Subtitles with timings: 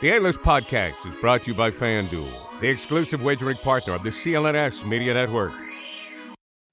[0.00, 4.04] The A List Podcast is brought to you by FanDuel, the exclusive wagering partner of
[4.04, 5.52] the CLNS Media Network.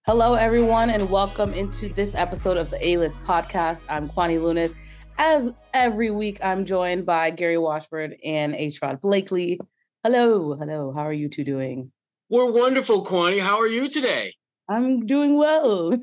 [0.05, 3.87] Hello, everyone, and welcome into this episode of the A List Podcast.
[3.89, 4.75] I'm Kwani Lunis.
[5.17, 8.67] As every week, I'm joined by Gary Washburn and A.
[8.67, 9.59] Sherrod Blakely.
[10.03, 10.91] Hello, hello.
[10.91, 11.91] How are you two doing?
[12.29, 13.41] We're wonderful, Kwani.
[13.41, 14.35] How are you today?
[14.69, 15.97] I'm doing well.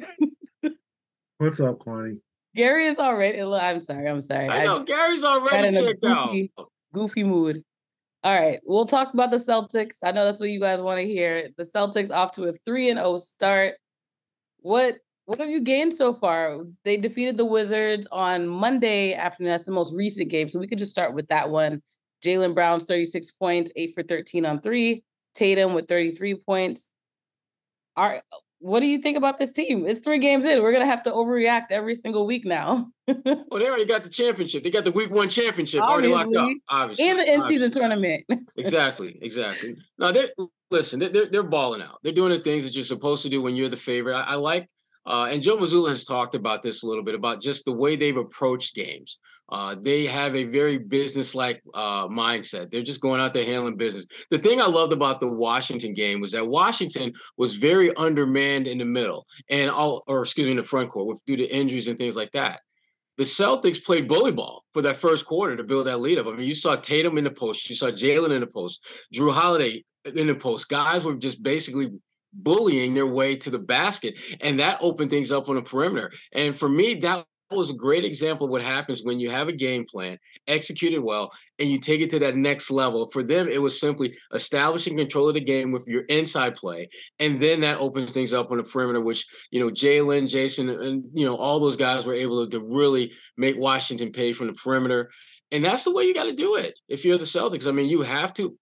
[1.38, 2.18] What's up, Kwani?
[2.56, 3.40] Gary is already.
[3.40, 4.08] I'm sorry.
[4.08, 4.48] I'm sorry.
[4.48, 6.34] I know I, Gary's already checked out.
[6.92, 7.64] Goofy mood.
[8.24, 9.96] All right, we'll talk about the Celtics.
[10.04, 11.48] I know that's what you guys want to hear.
[11.56, 13.74] The Celtics off to a three and zero oh start.
[14.58, 16.60] What what have you gained so far?
[16.84, 19.50] They defeated the Wizards on Monday afternoon.
[19.50, 21.82] That's the most recent game, so we could just start with that one.
[22.24, 25.02] Jaylen Brown's 36 points, eight for 13 on three.
[25.34, 26.88] Tatum with 33 points.
[27.96, 28.22] Are
[28.62, 29.84] what do you think about this team?
[29.86, 30.62] It's three games in.
[30.62, 32.88] We're gonna have to overreact every single week now.
[33.06, 33.14] well,
[33.58, 34.62] they already got the championship.
[34.62, 36.14] They got the week one championship obviously.
[36.14, 36.56] already locked up.
[36.68, 38.24] Obviously, and the in season tournament.
[38.56, 39.76] exactly, exactly.
[39.98, 40.30] Now they
[40.70, 41.00] listen.
[41.00, 41.98] They're they're balling out.
[42.04, 44.14] They're doing the things that you're supposed to do when you're the favorite.
[44.14, 44.68] I, I like.
[45.04, 47.96] Uh, and Joe Mazzulla has talked about this a little bit about just the way
[47.96, 49.18] they've approached games.
[49.52, 52.70] Uh, they have a very business-like uh, mindset.
[52.70, 54.06] They're just going out there handling business.
[54.30, 58.78] The thing I loved about the Washington game was that Washington was very undermanned in
[58.78, 61.86] the middle and all, or excuse me, in the front court with, due to injuries
[61.88, 62.60] and things like that.
[63.18, 66.26] The Celtics played bully ball for that first quarter to build that lead up.
[66.28, 68.82] I mean, you saw Tatum in the post, you saw Jaylen in the post,
[69.14, 70.70] Jrue Holiday in the post.
[70.70, 71.90] Guys were just basically
[72.32, 76.10] bullying their way to the basket, and that opened things up on the perimeter.
[76.32, 77.26] And for me, that
[77.58, 81.32] was a great example of what happens when you have a game plan executed well
[81.58, 83.08] and you take it to that next level.
[83.10, 87.40] For them, it was simply establishing control of the game with your inside play, and
[87.40, 91.24] then that opens things up on the perimeter, which you know Jaylen, Jason, and you
[91.24, 95.10] know all those guys were able to, to really make Washington pay from the perimeter.
[95.50, 97.66] And that's the way you got to do it if you're the Celtics.
[97.66, 98.56] I mean, you have to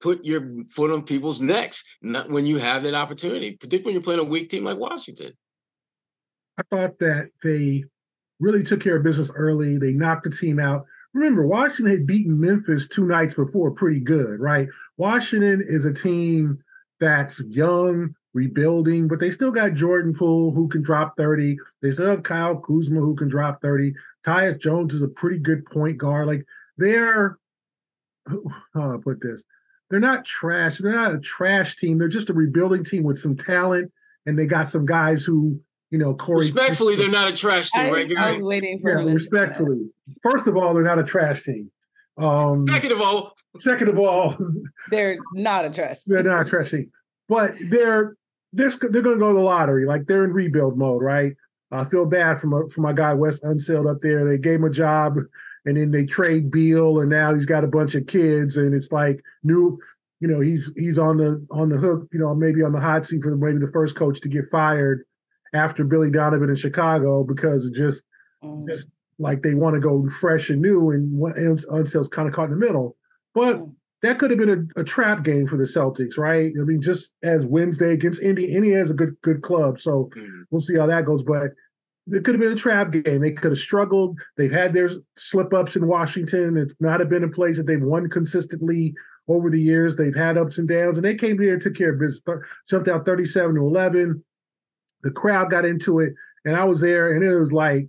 [0.00, 4.02] put your foot on people's necks not when you have that opportunity, particularly when you're
[4.02, 5.32] playing a weak team like Washington.
[6.58, 7.84] I thought that they
[8.40, 9.78] really took care of business early.
[9.78, 10.86] They knocked the team out.
[11.14, 14.68] Remember, Washington had beaten Memphis two nights before pretty good, right?
[14.98, 16.58] Washington is a team
[17.00, 21.56] that's young, rebuilding, but they still got Jordan Poole who can drop 30.
[21.80, 23.94] They still have Kyle Kuzma who can drop 30.
[24.26, 26.26] Tyus Jones is a pretty good point guard.
[26.26, 26.44] Like
[26.76, 27.38] they're
[28.74, 29.42] how I put this?
[29.88, 30.78] They're not trash.
[30.78, 31.98] They're not a trash team.
[31.98, 33.92] They're just a rebuilding team with some talent,
[34.26, 35.60] and they got some guys who
[35.90, 36.46] you know, Corey.
[36.46, 38.10] Respectfully, they're not a trash team, right?
[38.16, 39.88] I, I was waiting for yeah, respectfully.
[40.22, 41.70] First of all, they're not a trash team.
[42.18, 44.36] Um, second of all, second of all,
[44.90, 46.02] they're not a trash.
[46.02, 46.14] Team.
[46.14, 46.90] They're not a trash team,
[47.28, 48.16] but they're
[48.52, 49.86] they're, they're going to go to the lottery.
[49.86, 51.34] Like they're in rebuild mode, right?
[51.70, 54.24] I feel bad for my for my guy Wes Unseld up there.
[54.28, 55.18] They gave him a job,
[55.66, 58.90] and then they trade Beal, and now he's got a bunch of kids, and it's
[58.92, 59.78] like new.
[60.18, 62.08] You know, he's he's on the on the hook.
[62.12, 65.04] You know, maybe on the hot seat for maybe the first coach to get fired
[65.56, 68.04] after Billy Donovan in Chicago because just
[68.44, 68.68] mm.
[68.68, 72.58] just like they want to go fresh and new, and Unseld's kind of caught in
[72.58, 72.96] the middle.
[73.34, 73.74] But mm.
[74.02, 76.52] that could have been a, a, trap game for the Celtics, right?
[76.58, 80.42] I mean, just as Wednesday against Indy, Indy has a good good club, so mm.
[80.50, 81.22] we'll see how that goes.
[81.22, 81.52] But
[82.08, 83.20] it could have been a trap game.
[83.20, 84.18] They could have struggled.
[84.36, 86.56] They've had their slip ups in Washington.
[86.56, 88.94] It's not have been a place that they've won consistently
[89.28, 89.96] over the years.
[89.96, 92.22] They've had ups and downs, and they came here and took care of business.
[92.68, 94.22] Jumped out 37 to 11
[95.06, 96.12] the crowd got into it,
[96.44, 97.88] and I was there, and it was like,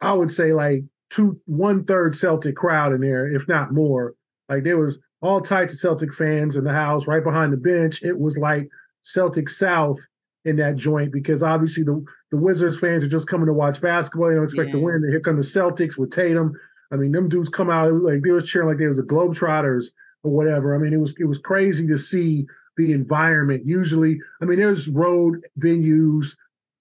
[0.00, 4.14] I would say like two one third Celtic crowd in there, if not more.
[4.48, 8.02] Like there was all types of Celtic fans in the house, right behind the bench.
[8.02, 8.68] It was like
[9.04, 10.00] Celtic South
[10.44, 14.28] in that joint because obviously the the Wizards fans are just coming to watch basketball.
[14.28, 14.74] They don't expect yeah.
[14.74, 14.96] to win.
[14.96, 16.52] And Here come the Celtics with Tatum.
[16.92, 19.86] I mean, them dudes come out like they was cheering like they was the Globetrotters
[20.24, 20.74] or whatever.
[20.74, 22.46] I mean, it was it was crazy to see
[22.76, 23.62] the environment.
[23.64, 26.34] Usually, I mean, there's road venues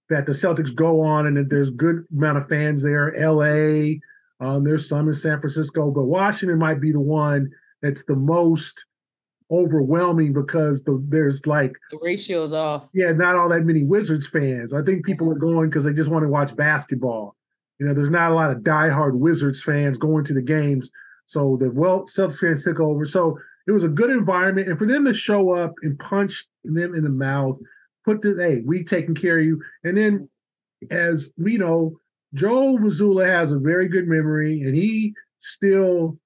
[0.09, 3.15] that the Celtics go on, and there's good amount of fans there.
[3.15, 3.99] L.A.
[4.39, 7.49] Um, there's some in San Francisco, but Washington might be the one
[7.81, 8.85] that's the most
[9.51, 12.89] overwhelming because the there's like the ratio's off.
[12.93, 14.73] Yeah, not all that many Wizards fans.
[14.73, 17.35] I think people are going because they just want to watch basketball.
[17.79, 20.89] You know, there's not a lot of diehard Wizards fans going to the games.
[21.27, 23.05] So the well Celtics fans took over.
[23.05, 23.37] So
[23.67, 27.03] it was a good environment, and for them to show up and punch them in
[27.03, 27.57] the mouth,
[28.05, 30.29] put the hey, we taking care of you, and then
[30.91, 31.97] as we know,
[32.33, 36.17] Joe Mazzulla has a very good memory, and he still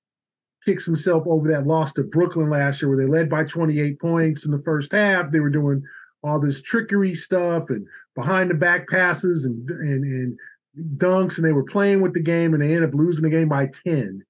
[0.65, 4.45] kicks himself over that loss to Brooklyn last year, where they led by 28 points
[4.45, 5.31] in the first half.
[5.31, 5.81] They were doing
[6.23, 7.85] all this trickery stuff and
[8.15, 12.53] behind the back passes and and and dunks, and they were playing with the game,
[12.53, 14.23] and they ended up losing the game by 10.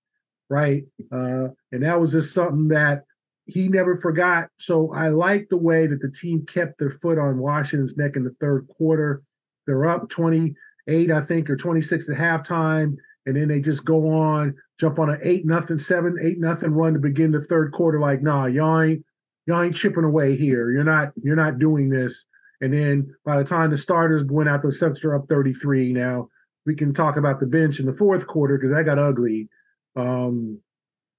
[0.50, 0.84] Right?
[1.12, 3.04] Uh, and that was just something that
[3.46, 4.50] he never forgot.
[4.60, 8.24] So I like the way that the team kept their foot on Washington's neck in
[8.24, 9.24] the third quarter.
[9.66, 12.96] They're up 28, I think, or 26 at halftime.
[13.26, 16.94] And then they just go on, jump on an eight nothing, seven, eight nothing run
[16.94, 18.00] to begin the third quarter.
[18.00, 19.04] Like, nah, y'all ain't
[19.46, 20.72] y'all ain't chipping away here.
[20.72, 22.26] You're not you're not doing this.
[22.62, 25.94] And then by the time the starters went out, the Celtics are up 33.
[25.94, 26.30] Now
[26.66, 29.50] we can talk about the bench in the fourth quarter because that got ugly.
[29.98, 30.60] Um,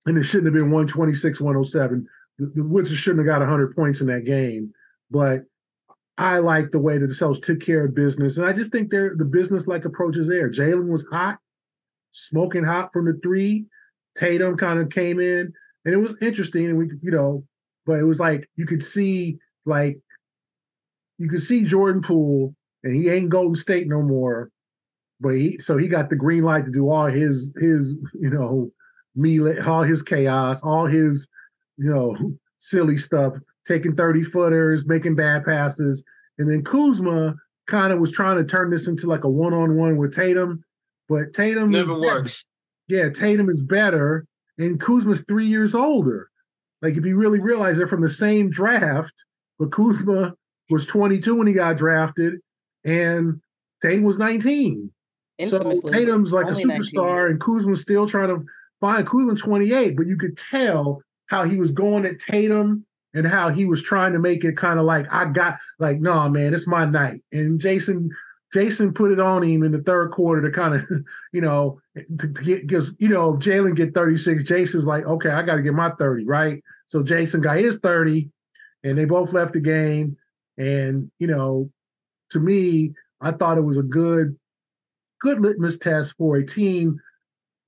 [0.07, 2.07] and it shouldn't have been 126, 107
[2.39, 4.73] the, the Wizards shouldn't have got 100 points in that game,
[5.11, 5.43] but
[6.17, 8.91] I like the way that the Celtics took care of business, and I just think
[8.91, 10.51] they're the business-like approach is there.
[10.51, 11.39] Jaylen was hot,
[12.13, 13.67] smoking hot from the three.
[14.17, 15.53] Tatum kind of came in,
[15.85, 17.45] and it was interesting, and we, you know,
[17.87, 19.99] but it was like you could see, like,
[21.19, 24.51] you could see Jordan Poole, and he ain't Golden State no more,
[25.21, 28.71] but he so he got the green light to do all his his you know
[29.15, 31.29] me all his chaos, all his
[31.79, 32.17] you know,
[32.59, 33.35] silly stuff,
[33.67, 36.03] taking 30 footers, making bad passes.
[36.39, 37.37] And then Kuzma
[37.67, 40.65] kind of was trying to turn this into like a one on one with Tatum,
[41.09, 42.45] but Tatum never works.
[42.89, 44.27] Yeah, Tatum is better,
[44.59, 46.31] and Kuzma's three years older.
[46.81, 49.13] Like, if you really realize they're from the same draft,
[49.59, 50.35] but Kuzma
[50.71, 52.35] was 22 when he got drafted,
[52.85, 53.41] and
[53.83, 54.91] Tatum was 19.
[55.39, 57.31] Infamously, so Tatum's like a superstar, 19.
[57.31, 58.45] and Kuzma's still trying to
[58.81, 63.49] find Kuzma's 28, but you could tell how he was going at Tatum and how
[63.49, 66.55] he was trying to make it kind of like I got like, no, nah, man,
[66.55, 67.23] it's my night.
[67.33, 68.11] And Jason
[68.53, 70.85] Jason put it on him in the third quarter to kind of,
[71.33, 74.45] you know, to, to get because you know Jaylen get 36.
[74.45, 76.63] Jason's like, okay, I got to get my 30, right?
[76.89, 78.31] So Jason got his 30,
[78.85, 80.17] and they both left the game.
[80.57, 81.71] And you know,
[82.31, 84.37] to me, I thought it was a good,
[85.21, 87.01] good litmus test for a team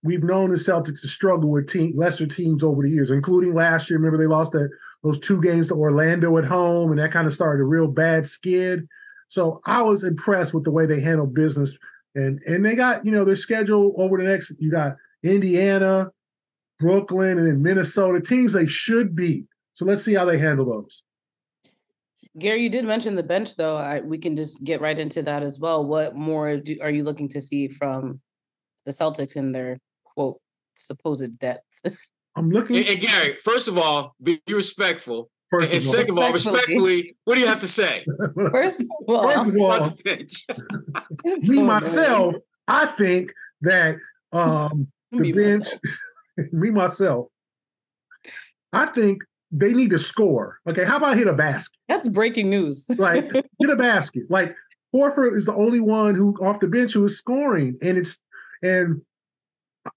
[0.03, 3.91] we've known the Celtics to struggle with team lesser teams over the years, including last
[3.91, 3.99] year.
[3.99, 4.71] Remember they lost that
[5.03, 8.27] those two games to Orlando at home, and that kind of started a real bad
[8.27, 8.87] skid.
[9.29, 11.77] So I was impressed with the way they handled business,
[12.15, 14.53] and and they got you know their schedule over the next.
[14.59, 16.11] You got Indiana,
[16.79, 19.47] Brooklyn, and then Minnesota teams they should beat.
[19.75, 21.03] So let's see how they handle those.
[22.39, 23.77] Gary, you did mention the bench, though.
[23.77, 25.85] I, we can just get right into that as well.
[25.85, 28.21] What more do, are you looking to see from
[28.87, 30.41] the Celtics in their quote
[30.75, 31.65] supposed depth.
[32.37, 32.77] I'm looking.
[32.77, 35.31] Hey, hey, Gary, first of all, be respectful.
[35.51, 38.05] First and second of all, respectfully, what do you have to say?
[38.53, 39.93] First of all, first of all
[41.25, 42.37] me myself,
[42.69, 43.97] I think that
[44.33, 45.67] um, the bench,
[46.53, 47.27] me myself,
[48.73, 50.59] I think they need to score.
[50.69, 51.77] Okay, how about hit a basket?
[51.89, 52.87] That's breaking news.
[52.99, 54.25] like hit a basket.
[54.31, 54.55] Like
[54.95, 58.19] Horford is the only one who off the bench who is scoring, and it's
[58.63, 59.03] and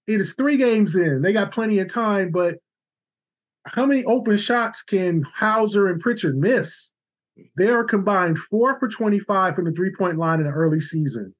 [0.06, 1.22] it is three games in.
[1.22, 2.56] They got plenty of time, but
[3.66, 6.90] how many open shots can Hauser and Pritchard miss?
[7.56, 11.34] They are combined four for 25 from the three point line in the early season.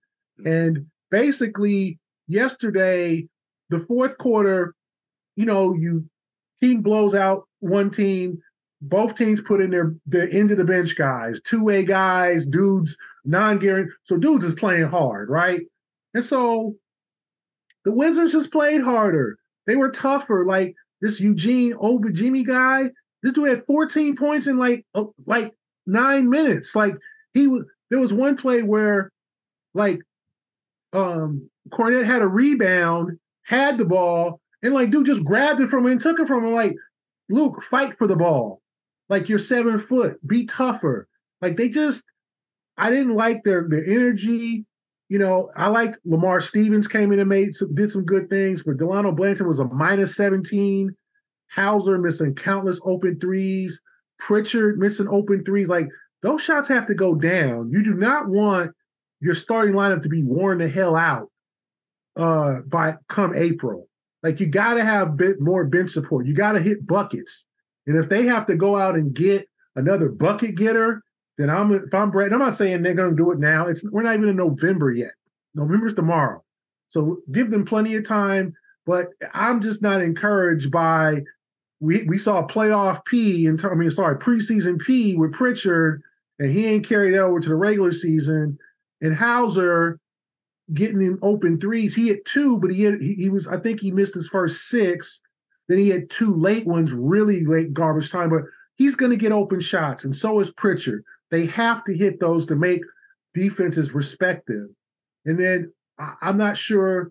[0.44, 3.28] And basically, yesterday,
[3.70, 4.74] the fourth quarter,
[5.36, 6.08] you know, you
[6.64, 8.38] team blows out one team.
[8.80, 12.96] Both teams put in their their end of the bench guys, two way guys, dudes,
[13.24, 13.94] non guaranteed.
[14.04, 15.60] So dudes is playing hard, right?
[16.12, 16.74] And so
[17.84, 19.38] the Wizards just played harder.
[19.66, 20.44] They were tougher.
[20.46, 22.90] Like this Eugene Omoruyi guy,
[23.22, 25.52] this dude had 14 points in like uh, like
[25.86, 26.74] nine minutes.
[26.74, 26.94] Like
[27.32, 27.64] he was.
[27.90, 29.12] There was one play where,
[29.74, 30.00] like,
[30.94, 35.86] um, Kornet had a rebound, had the ball, and like dude just grabbed it from
[35.86, 36.52] him and took it from him.
[36.52, 36.74] Like,
[37.28, 38.60] Luke, fight for the ball.
[39.08, 41.06] Like you're seven foot, be tougher.
[41.40, 42.02] Like they just,
[42.76, 44.64] I didn't like their their energy
[45.08, 48.62] you know, I like Lamar Stevens came in and made some, did some good things,
[48.62, 50.94] but Dalano Banton was a minus 17.
[51.54, 53.78] Hauser missing countless open threes.
[54.18, 55.68] Pritchard missing open threes.
[55.68, 55.88] Like
[56.22, 57.70] those shots have to go down.
[57.70, 58.72] You do not want
[59.20, 61.30] your starting lineup to be worn the hell out
[62.16, 63.88] uh by come April.
[64.24, 66.26] Like you got to have bit more bench support.
[66.26, 67.44] You got to hit buckets.
[67.86, 71.02] And if they have to go out and get another bucket getter,
[71.36, 73.66] then I'm if I'm Brad, I'm not saying they're to do it now.
[73.66, 75.12] It's we're not even in November yet.
[75.54, 76.42] November's tomorrow,
[76.88, 78.54] so give them plenty of time.
[78.86, 81.20] But I'm just not encouraged by
[81.80, 86.02] we we saw a playoff P and I mean sorry preseason P with Pritchard,
[86.38, 88.56] and he ain't carried over to the regular season.
[89.02, 89.98] And Hauser
[90.72, 91.94] getting in open threes.
[91.94, 94.68] He had two, but he had he, he was I think he missed his first
[94.68, 95.20] six.
[95.68, 98.30] Then he had two late ones, really late garbage time.
[98.30, 98.42] But
[98.76, 101.04] he's going to get open shots, and so is Pritchard.
[101.30, 102.82] They have to hit those to make
[103.34, 104.68] defenses respective.
[105.24, 107.10] And then I, am not sure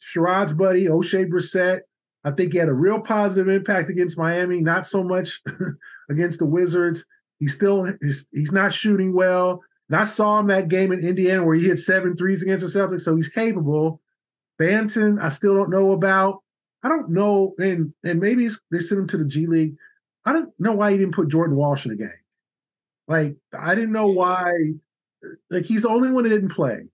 [0.00, 1.80] Sherrod's buddy, Oshae Brissett,
[2.24, 5.40] I think he had a real positive impact against Miami, not so much
[6.10, 7.04] against the Wizards.
[7.40, 9.60] He's still he's, he's not shooting well.
[9.92, 12.78] And I saw him that game in Indiana where he hit seven threes against the
[12.78, 14.00] Celtics, so he's capable.
[14.58, 16.42] Banton, I still don't know about.
[16.82, 19.76] I don't know, and and maybe they sent him to the G League.
[20.24, 22.10] I don't know why he didn't put Jordan Walsh in the game.
[23.06, 24.54] Like I didn't know why.
[25.50, 26.86] Like he's the only one that didn't play.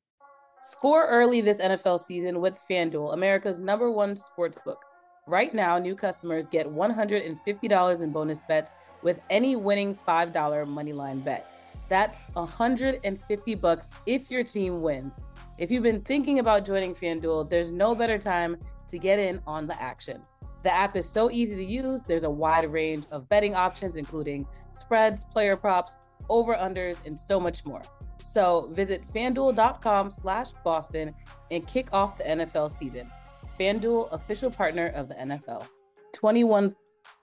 [0.61, 4.81] Score early this NFL season with FanDuel, America's number one sports book.
[5.29, 8.73] Right now, new customers get $150 in bonus bets
[9.05, 11.58] with any winning $5 moneyline bet.
[11.89, 15.15] That's 150 bucks if your team wins.
[15.59, 18.57] If you've been thinking about joining FanDuel, there's no better time
[18.89, 20.23] to get in on the action.
[20.63, 22.03] The app is so easy to use.
[22.03, 25.97] There's a wide range of betting options, including spreads, player props,
[26.29, 27.83] over-unders, and so much more.
[28.23, 31.15] So visit fanduel.com slash Boston
[31.51, 33.11] and kick off the NFL season.
[33.59, 35.67] FanDuel, official partner of the NFL.
[36.13, 36.75] 21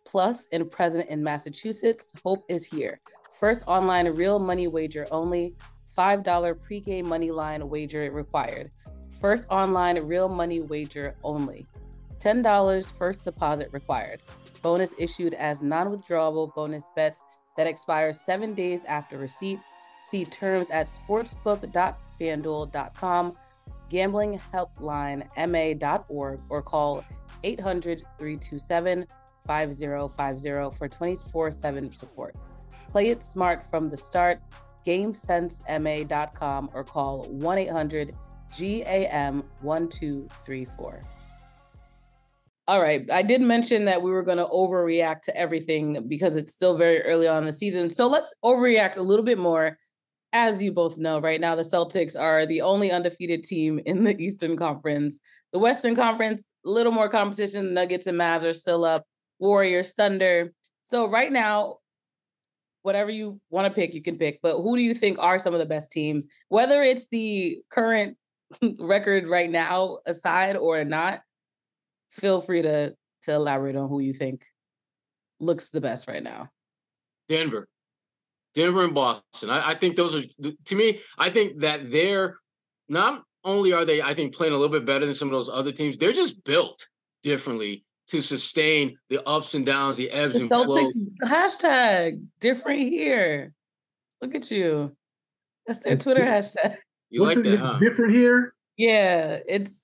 [0.05, 2.13] plus and present in Massachusetts.
[2.23, 2.99] Hope is here.
[3.45, 5.53] First online real money wager only.
[5.95, 8.71] $5 pregame money line wager required.
[9.21, 11.67] First online real money wager only.
[12.17, 14.21] $10 first deposit required.
[14.63, 17.19] Bonus issued as non withdrawable bonus bets
[17.55, 19.59] that expire seven days after receipt.
[20.01, 23.31] See terms at sportsbook.fanduel.com,
[23.89, 27.05] gambling helpline ma.org, or call
[27.43, 29.05] 800 327
[29.45, 32.35] 5050 for 24 7 support.
[32.95, 34.39] Play it smart from the start.
[34.87, 38.15] GameSenseMA.com or call 1 800
[38.57, 41.01] GAM 1234.
[42.69, 43.11] All right.
[43.11, 47.01] I did mention that we were going to overreact to everything because it's still very
[47.01, 47.89] early on the season.
[47.89, 49.77] So let's overreact a little bit more.
[50.31, 54.17] As you both know, right now the Celtics are the only undefeated team in the
[54.23, 55.19] Eastern Conference.
[55.51, 57.73] The Western Conference, a little more competition.
[57.73, 59.03] Nuggets and Mavs are still up.
[59.39, 60.53] Warriors, Thunder.
[60.85, 61.79] So right now,
[62.85, 64.39] whatever you want to pick, you can pick.
[64.43, 66.27] But who do you think are some of the best teams?
[66.49, 68.15] Whether it's the current
[68.79, 71.21] record right now aside or not,
[72.11, 74.45] feel free to to elaborate on who you think
[75.39, 76.49] looks the best right now.
[77.27, 77.67] Denver.
[78.53, 79.49] Denver and Boston.
[79.49, 80.21] I, I think those are
[80.65, 82.37] to me, I think that they're
[82.87, 85.49] not only are they, I think, playing a little bit better than some of those
[85.49, 86.87] other teams, they're just built
[87.23, 90.99] differently to sustain the ups and downs, the ebbs the and Celtics flows.
[91.23, 93.53] Hashtag different here.
[94.21, 94.95] Look at you.
[95.65, 96.77] That's their Twitter hashtag.
[97.09, 97.59] You What's like it, that?
[97.59, 97.79] Huh?
[97.79, 98.53] Different here.
[98.77, 99.81] Yeah, it's.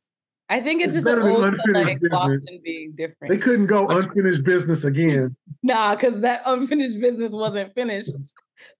[0.50, 3.32] I think it's, it's just an old like Boston being different.
[3.32, 5.34] They couldn't go unfinished business again.
[5.64, 8.12] nah, because that unfinished business wasn't finished.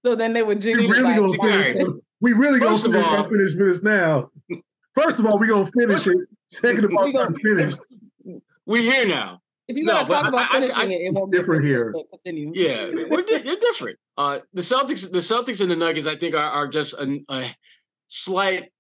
[0.04, 1.88] So then they would just really gonna finish,
[2.20, 4.30] We really gonna finish all, unfinished business now.
[4.96, 6.18] First of all, we gonna finish it.
[6.52, 7.74] Second of all, we gonna finish.
[8.66, 9.40] We here now.
[9.68, 11.66] If you gotta no, talk about I, finishing I, I, it, it won't be different
[11.66, 11.94] here.
[12.10, 12.52] Continue.
[12.54, 13.98] Yeah, we're di- you're different.
[14.18, 17.56] Uh, the Celtics, the Celtics and the Nuggets, I think, are, are just a, a
[18.08, 18.72] slight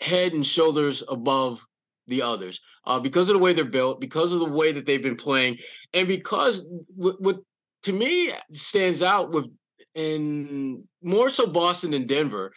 [0.00, 1.64] head and shoulders above
[2.06, 5.02] the others uh, because of the way they're built, because of the way that they've
[5.02, 5.58] been playing,
[5.94, 6.62] and because
[6.94, 7.38] what
[7.84, 9.46] to me stands out with
[9.94, 12.52] in more so Boston and Denver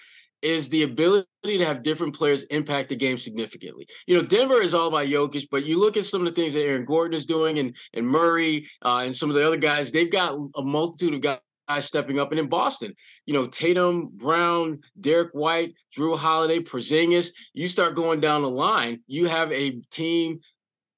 [0.45, 3.87] is the ability to have different players impact the game significantly.
[4.05, 6.53] You know, Denver is all about Jokic, but you look at some of the things
[6.53, 9.91] that Aaron Gordon is doing and and Murray uh, and some of the other guys,
[9.91, 11.39] they've got a multitude of guys
[11.79, 12.31] stepping up.
[12.31, 12.93] And in Boston,
[13.25, 18.99] you know, Tatum, Brown, Derrick White, Jrue Holiday, Porzingis, you start going down the line,
[19.07, 20.41] you have a team,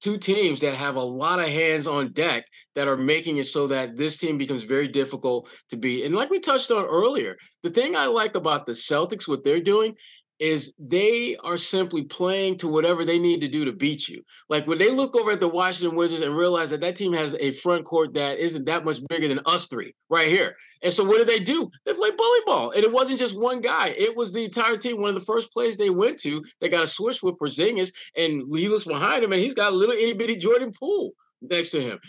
[0.02, 3.68] two teams that have a lot of hands on deck that are making it so
[3.68, 6.06] that this team becomes very difficult to beat.
[6.06, 9.60] And like we touched on earlier, the thing I like about the Celtics, what they're
[9.60, 9.96] doing
[10.40, 14.22] is they are simply playing to whatever they need to do to beat you.
[14.50, 17.36] Like when they look over at the Washington Wizards and realize that that team has
[17.40, 20.56] a front court that isn't that much bigger than us three right here.
[20.84, 21.72] And so what do they do?
[21.86, 22.72] They play bully ball.
[22.72, 23.90] And it wasn't just one guy.
[23.98, 25.02] It was the entire team.
[25.02, 28.44] One of the first plays they went to, they got a switch with Porzingis and
[28.48, 32.00] looks behind him and he's got a little itty bitty Jordan Poole next to him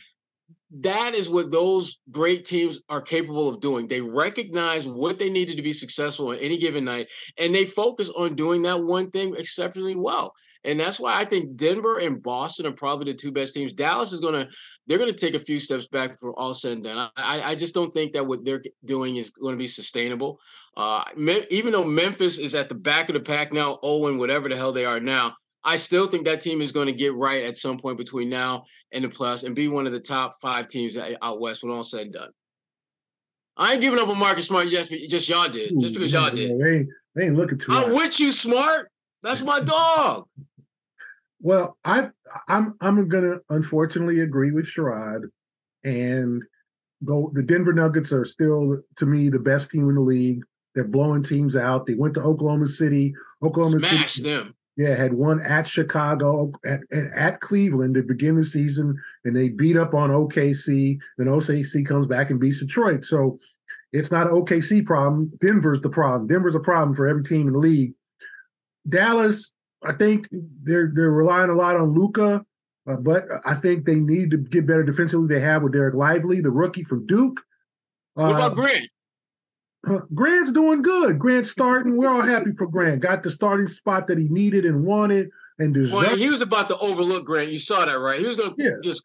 [0.71, 3.89] that is what those great teams are capable of doing.
[3.89, 7.09] They recognize what they needed to be successful on any given night,
[7.39, 10.35] and they focus on doing that one thing exceptionally well.
[10.65, 13.73] And that's why I think Denver and Boston are probably the two best teams.
[13.73, 14.49] Dallas is gonna
[14.87, 17.11] they're gonna take a few steps back for all said and done.
[17.17, 20.41] I, I just don't think that what they're doing is going to be sustainable.
[20.77, 21.05] Uh,
[21.51, 24.73] even though Memphis is at the back of the pack now, Owen, whatever the hell
[24.73, 25.35] they are now,
[25.65, 28.65] I still think that team is going to get right at some point between now
[28.93, 31.83] and the playoffs and be one of the top five teams out west when all
[31.83, 32.31] said and done.
[33.57, 36.61] I ain't giving up on Marcus Smart just just y'all did, just because y'all did.
[36.61, 37.73] They ain't, they ain't looking too.
[37.73, 38.91] I'm with you, Smart.
[39.23, 40.27] That's my dog.
[41.41, 42.09] Well, I
[42.47, 45.23] I'm I'm gonna unfortunately agree with Sherrod
[45.83, 46.43] and
[47.05, 50.45] go the Denver Nuggets are still to me the best team in the league.
[50.75, 51.87] They're blowing teams out.
[51.87, 53.13] They went to Oklahoma City.
[53.43, 54.55] Oklahoma Smash City, them.
[54.79, 59.77] Yeah, had one at Chicago, at, at, Cleveland to begin the season, and they beat
[59.77, 60.97] up on OKC.
[61.19, 63.05] Then OKC comes back and beats Detroit.
[63.05, 63.41] So
[63.93, 65.33] it's not an OKC problem.
[65.41, 66.29] Denver's the problem.
[66.29, 67.95] Denver's a problem for every team in the league.
[68.89, 69.51] Dallas,
[69.83, 72.45] I think they're they're relying a lot on Luka,
[72.89, 75.27] uh, but I think they need to get better defensively.
[75.27, 77.41] They have with Dereck Lively, the rookie from Duke.
[78.15, 78.57] What about
[79.87, 81.19] Uh, Grant's doing good.
[81.19, 81.97] Grant's starting.
[81.97, 83.01] We're all happy for Grant.
[83.01, 86.19] Got the starting spot that he needed and wanted and Well, deserved.
[86.21, 87.51] he was about to overlook Grant.
[87.51, 88.19] You saw that, right?
[88.21, 88.71] He was going to Yeah.
[88.83, 89.03] just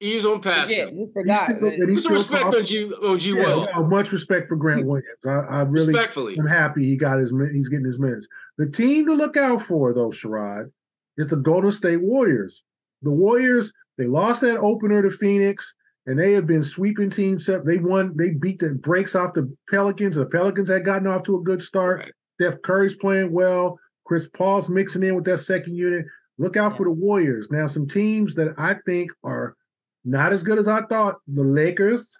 [0.00, 0.96] ease on past Yeah, him.
[0.98, 1.48] you forgot.
[1.48, 3.68] He's still- that- Put some still respect on G on G Yeah, Will.
[3.74, 5.06] no, much respect for Grant Williams.
[5.26, 6.36] I, I really Respectfully.
[6.38, 8.26] I'm happy he got his he's getting his minutes.
[8.58, 10.70] The team to look out for though, Sherrod,
[11.18, 12.62] is the Golden State Warriors.
[13.02, 15.72] The Warriors they lost that opener to Phoenix,
[16.06, 17.64] and they have been sweeping teams up.
[17.64, 18.16] They won.
[18.16, 20.16] They beat the breaks off the Pelicans.
[20.16, 22.00] The Pelicans had gotten off to a good start.
[22.00, 22.12] Right.
[22.40, 23.78] Steph Curry's playing well.
[24.04, 26.04] Chris Paul's mixing in with that second unit.
[26.38, 27.48] Look out for the Warriors.
[27.50, 29.56] Now, some teams that I think are
[30.04, 31.16] not as good as I thought.
[31.28, 32.14] The Lakers,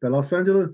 [0.00, 0.68] the Los Angeles,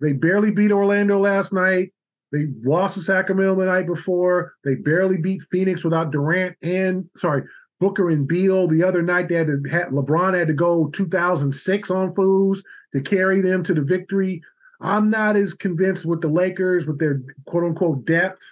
[0.00, 1.92] they barely beat Orlando last night.
[2.30, 4.54] They lost to Sacramento the night before.
[4.64, 7.44] They barely beat Phoenix without Durant and sorry,
[7.80, 8.66] Booker and Beal.
[8.66, 12.62] The other night they had to had, LeBron had to go 2006 on fools
[12.94, 14.42] to carry them to the victory.
[14.80, 18.42] I'm not as convinced with the Lakers with their quote unquote depth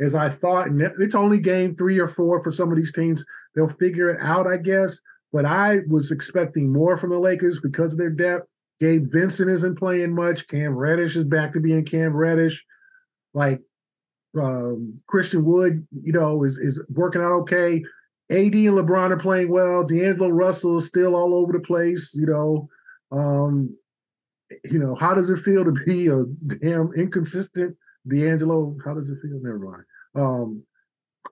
[0.00, 0.68] as I thought.
[0.68, 3.24] And it's only game three or four for some of these teams.
[3.54, 5.00] They'll figure it out, I guess.
[5.32, 8.48] But I was expecting more from the Lakers because of their depth.
[8.80, 10.48] Gabe Vincent isn't playing much.
[10.48, 12.64] Cam Reddish is back to being Cam Reddish.
[13.34, 13.60] Like
[14.38, 17.82] um, Christian Wood, you know, is is working out okay.
[18.30, 19.84] AD and LeBron are playing well.
[19.84, 22.12] D'Angelo Russell is still all over the place.
[22.14, 22.68] You know,
[23.10, 23.76] um,
[24.64, 26.24] you know, how does it feel to be a
[26.58, 27.76] damn inconsistent
[28.08, 28.76] D'Angelo?
[28.84, 29.40] How does it feel?
[29.42, 29.84] Never mind.
[30.14, 30.62] Um,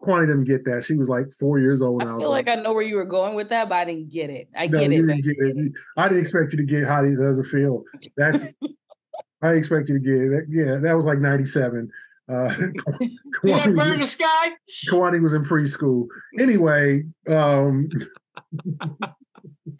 [0.02, 0.84] Kwani didn't get that.
[0.84, 2.02] She was like four years old.
[2.02, 3.84] I when feel was like I know where you were going with that, but I
[3.84, 4.48] didn't get it.
[4.56, 4.96] I no, get it.
[4.96, 5.72] didn't get it.
[5.96, 7.84] I didn't expect you to get how does it feel.
[8.16, 8.44] That's
[9.42, 10.44] I expect you to get it.
[10.48, 11.90] Yeah, that was like '97.
[12.28, 12.54] Uh,
[13.00, 13.10] Did
[13.44, 14.50] that Kwani, burn the sky?
[14.90, 16.06] Kwani was in preschool.
[16.38, 17.88] Anyway, um,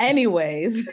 [0.01, 0.87] Anyways,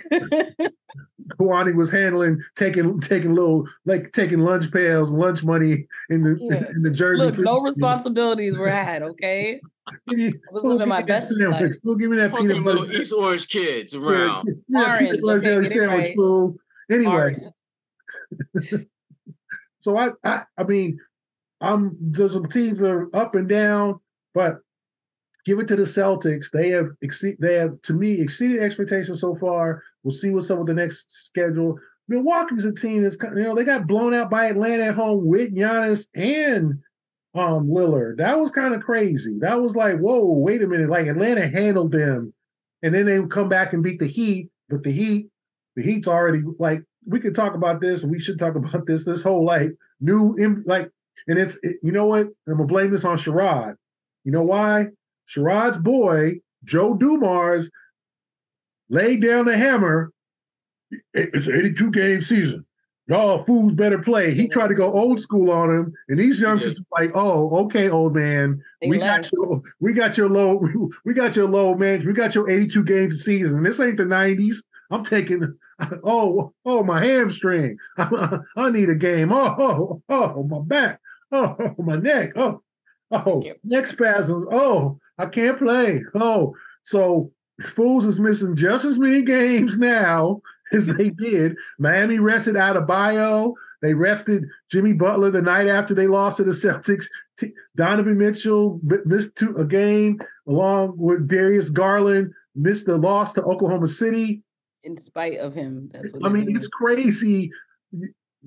[1.40, 6.70] Kwani was handling taking taking little like taking lunch pails, lunch money in the Yeah.
[6.70, 7.24] in the Jersey.
[7.24, 9.04] look, no responsibilities were had.
[9.04, 9.60] Okay,
[10.10, 11.62] Give me- I was living give my best sandwich.
[11.62, 11.76] life.
[11.86, 13.02] Go give me that Fucking peanut little butter.
[13.02, 14.50] East Orange kids around.
[14.68, 16.16] yeah, Orange, peanut butter okay, jelly sandwich, right.
[16.16, 16.56] fool.
[16.90, 17.38] Anyway,
[19.82, 20.98] So I, I, I mean,
[21.62, 24.00] I'm there's some teams that are up and down,
[24.34, 24.60] but
[25.46, 26.52] give it to the Celtics.
[26.52, 29.84] They have exceed, they have to me exceeded expectations so far.
[30.04, 31.78] We'll see what's up with the next schedule.
[32.08, 35.56] Milwaukee's a team that's you know they got blown out by Atlanta at home with
[35.56, 36.80] Giannis and
[37.34, 38.18] um Lillard.
[38.18, 39.38] That was kind of crazy.
[39.40, 40.90] That was like, whoa, wait a minute.
[40.90, 42.34] Like Atlanta handled them,
[42.84, 45.30] and then they come back and beat the Heat, but the Heat,
[45.76, 48.04] the Heat's already like we could talk about this.
[48.04, 49.06] We should talk about this.
[49.06, 50.92] This whole like new like,
[51.28, 52.28] and it's it, you know what?
[52.48, 53.76] I'm gonna blame this on Sherrod.
[54.24, 54.88] You know why?
[55.30, 57.70] Sherrod's boy Joe Dumars
[58.90, 60.12] laid down the hammer.
[61.14, 62.66] It's an 82 game season.
[63.08, 64.34] Y'all fools better play.
[64.34, 68.16] He tried to go old school on him, and these youngsters like, "Oh, okay, old
[68.16, 70.68] man, They we got your, we got your low,
[71.06, 73.62] we got your low man, we got your 82 games a season.
[73.62, 74.58] This ain't the 90s.
[74.90, 75.56] I'm taking,
[76.04, 77.78] oh, oh, my hamstring.
[77.98, 79.32] I, need a game.
[79.32, 81.00] Oh, oh, oh, my back.
[81.32, 82.32] Oh, my neck.
[82.36, 82.62] Oh,
[83.12, 84.48] oh, neck spasms.
[84.52, 86.02] Oh, I can't play.
[86.16, 87.32] Oh, so
[87.64, 90.42] Fools is missing just as many games now
[90.74, 91.56] as they did.
[91.80, 93.54] Miami rested out of bio.
[93.82, 97.06] They rested Jimmy Butler the night after they lost to the Celtics.
[97.40, 103.44] T- Donovan Mitchell missed two, a game along with Darius Garland, missed the loss to
[103.44, 104.42] Oklahoma City.
[104.84, 106.56] in spite of him, that's what I mean, doing.
[106.56, 107.52] it's crazy.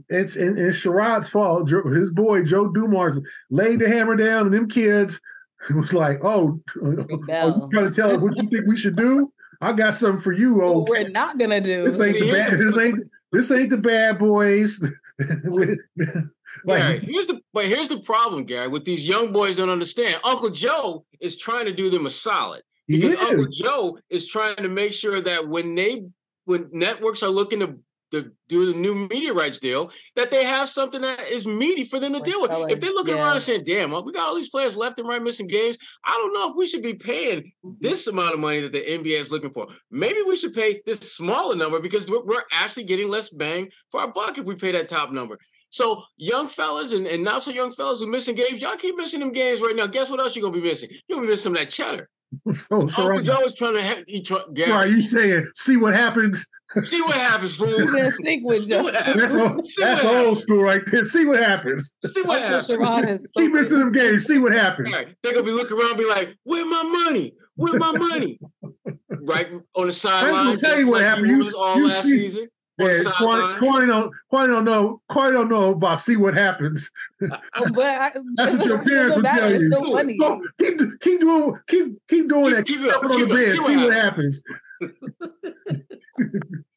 [0.08, 1.68] It's and it's Sherrod's fault.
[1.68, 3.18] His boy Joe Dumars
[3.50, 5.20] laid the hammer down, and them kids
[5.74, 7.68] was like, "Oh, oh you Bell.
[7.72, 9.32] trying to tell us what you think we should do?
[9.60, 11.90] I got something for you, what old we're not gonna do.
[11.90, 12.58] this ain't the bad.
[12.58, 14.80] This ain't this ain't the bad boys.
[15.18, 18.68] like, Gary, here's the but here's the problem, Gary.
[18.68, 20.20] With these young boys, don't understand.
[20.24, 23.16] Uncle Joe is trying to do them a solid because.
[23.16, 26.04] Uncle Joe is trying to make sure that when they
[26.44, 27.78] when networks are looking to
[28.10, 32.00] the do the new media rights deal that they have something that is meaty for
[32.00, 32.50] them to deal with.
[32.70, 33.22] If they're looking yeah.
[33.22, 35.76] around and saying, "Damn, well, we got all these players left and right missing games,"
[36.04, 39.18] I don't know if we should be paying this amount of money that the NBA
[39.18, 39.66] is looking for.
[39.90, 44.00] Maybe we should pay this smaller number because we're, we're actually getting less bang for
[44.00, 45.38] our buck if we pay that top number.
[45.70, 49.20] So young fellas and, and not so young fellas who missing games, y'all keep missing
[49.20, 49.86] them games right now.
[49.86, 50.88] Guess what else you're gonna be missing?
[51.06, 52.08] You're gonna be missing some of that cheddar.
[52.54, 54.90] so Uncle right, Joe is trying to he try, Gary.
[54.90, 56.44] you saying see what happens?
[56.84, 57.68] See what happens, fool.
[57.96, 61.04] Yeah, see what That's, old, that's old school right there.
[61.04, 61.92] See what happens.
[62.04, 63.26] See what happens.
[63.36, 64.26] Keep missing them games.
[64.26, 64.92] See what happens.
[64.92, 65.14] Right.
[65.22, 67.34] They're gonna be looking around, and be like, "Where my money?
[67.56, 68.38] Where my money?"
[69.08, 70.58] right on the sideline.
[70.58, 71.28] Tell you what like happened.
[71.28, 72.48] You, all you last see, season.
[72.78, 75.00] Yeah, Kwani don't, don't know.
[75.10, 76.88] Kwani don't know about see what happens.
[77.20, 77.38] Uh,
[77.70, 79.70] but I, That's what your parents would tell you.
[79.72, 80.16] So funny.
[80.18, 82.66] So keep keep doing keep keep doing keep, that.
[82.66, 83.56] Keep, keep up, on the bed.
[83.56, 84.42] See, see what happens.
[84.42, 84.42] happens.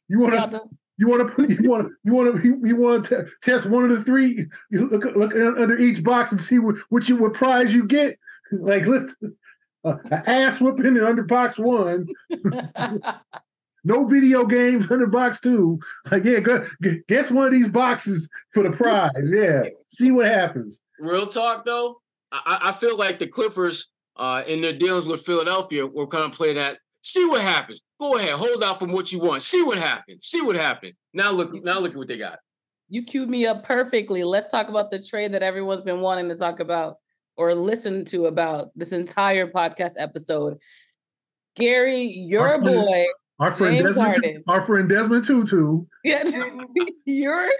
[0.07, 0.61] You want to.
[0.97, 3.89] You want to put you want to you want to you want to test one
[3.89, 4.45] of the three.
[4.69, 8.19] You look look under each box and see what what you what prize you get.
[8.51, 9.15] Like lift
[9.83, 12.07] uh, ass whooping in under box one.
[13.83, 15.79] no video games under box two.
[16.11, 16.65] Like, yeah, go,
[17.07, 19.11] guess one of these boxes for the prize.
[19.25, 20.79] Yeah, see what happens.
[20.99, 23.87] Real talk though, I, I feel like the Clippers
[24.17, 26.77] uh, in their dealings with Philadelphia were kind of playing that.
[27.01, 27.81] See what happens.
[27.99, 29.41] Go ahead, hold out from what you want.
[29.41, 30.27] See what happens.
[30.27, 30.93] See what happens.
[31.13, 32.39] Now look, now look at what they got.
[32.89, 34.23] You queued me up perfectly.
[34.23, 36.97] Let's talk about the trade that everyone's been wanting to talk about
[37.37, 40.57] or listen to about this entire podcast episode.
[41.55, 43.05] Gary, your boy
[43.41, 44.43] our friend James Desmond, Harden.
[44.47, 45.85] Our friend Desmond Tutu.
[46.03, 46.23] Yeah,
[47.05, 47.51] you're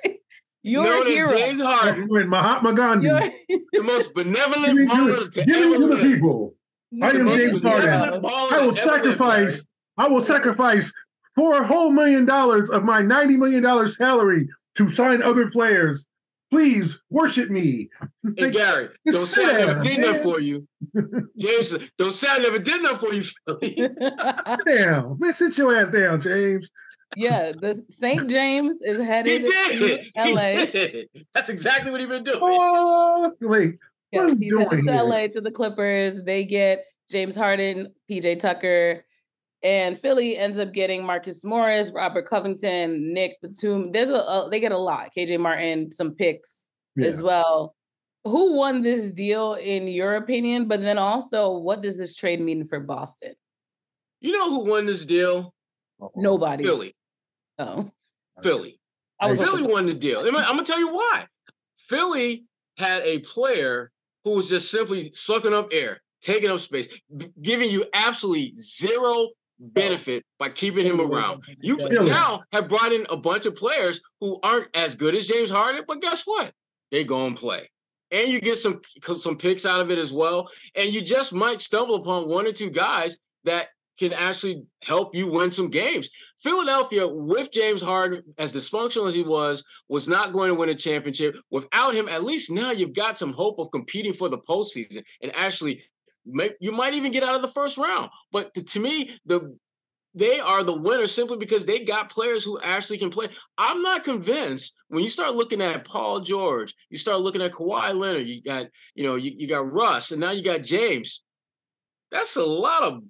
[0.63, 1.31] you're Known hero.
[1.35, 2.03] James Harden.
[2.03, 3.07] Our friend Mahatma Gandhi.
[3.07, 5.99] You're, the most benevolent baller to, to ever live.
[5.99, 6.55] the people.
[7.01, 8.25] I am James Harden.
[8.25, 9.63] I will sacrifice.
[9.97, 10.91] I will sacrifice
[11.35, 16.05] four whole million dollars of my ninety million dollars salary to sign other players
[16.51, 17.89] Please worship me.
[18.35, 20.67] Hey Gary, don't say I never did enough for you.
[21.37, 23.75] James, don't say I never did enough for you, Philly.
[24.65, 26.69] Damn, man, sit your ass down, James.
[27.15, 28.29] Yeah, the St.
[28.29, 30.13] James is headed he did.
[30.13, 30.65] to LA.
[30.65, 31.09] Did.
[31.33, 32.39] That's exactly what he's been doing.
[32.41, 33.79] Oh, wait.
[34.11, 36.23] Yes, he's headed to LA to the Clippers.
[36.23, 39.05] They get James Harden, PJ Tucker,
[39.63, 43.91] and Philly ends up getting Marcus Morris, Robert Covington, Nick Batum.
[43.91, 45.09] There's a, a they get a lot.
[45.15, 47.07] KJ Martin, some picks yeah.
[47.07, 47.75] as well.
[48.23, 50.67] Who won this deal in your opinion?
[50.67, 53.33] But then also, what does this trade mean for Boston?
[54.19, 55.53] You know who won this deal?
[56.15, 56.63] Nobody.
[56.63, 56.95] Philly.
[57.57, 57.91] Oh.
[58.41, 58.79] Philly.
[59.21, 60.19] Philly won the deal.
[60.19, 61.25] I'm gonna tell you why.
[61.77, 62.45] Philly
[62.77, 63.90] had a player
[64.23, 66.87] who was just simply sucking up air, taking up space,
[67.41, 69.29] giving you absolutely zero
[69.59, 71.43] benefit by keeping him around.
[71.59, 75.49] You now have brought in a bunch of players who aren't as good as James
[75.49, 76.51] Harden, but guess what?
[76.91, 77.69] They go and play.
[78.11, 78.81] And you get some
[79.17, 80.49] some picks out of it as well.
[80.75, 85.27] And you just might stumble upon one or two guys that can actually help you
[85.27, 86.09] win some games.
[86.41, 90.75] Philadelphia, with James Harden, as dysfunctional as he was, was not going to win a
[90.75, 91.35] championship.
[91.51, 95.31] Without him, at least now you've got some hope of competing for the postseason and
[95.35, 95.83] actually
[96.59, 98.09] you might even get out of the first round.
[98.31, 99.55] But to, to me, the
[100.13, 103.29] they are the winners simply because they got players who actually can play.
[103.57, 107.97] I'm not convinced when you start looking at Paul George, you start looking at Kawhi
[107.97, 111.21] Leonard, you got, you know, you, you got Russ, and now you got James.
[112.11, 113.03] That's a lot of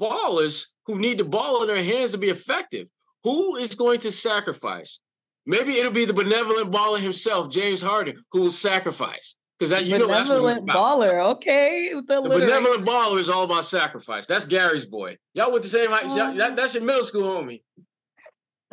[0.00, 2.88] ballers who need the ball in their hands to be effective.
[3.24, 5.00] Who is going to sacrifice?
[5.44, 9.34] Maybe it'll be the benevolent baller himself, James Harden, who will sacrifice.
[9.58, 11.32] Because that you know that's what baller.
[11.32, 14.26] Okay, the, the benevolent baller is all about sacrifice.
[14.26, 15.18] That's Gary's boy.
[15.34, 16.04] Y'all went the same height.
[16.06, 17.62] Um, that, that's your middle school homie.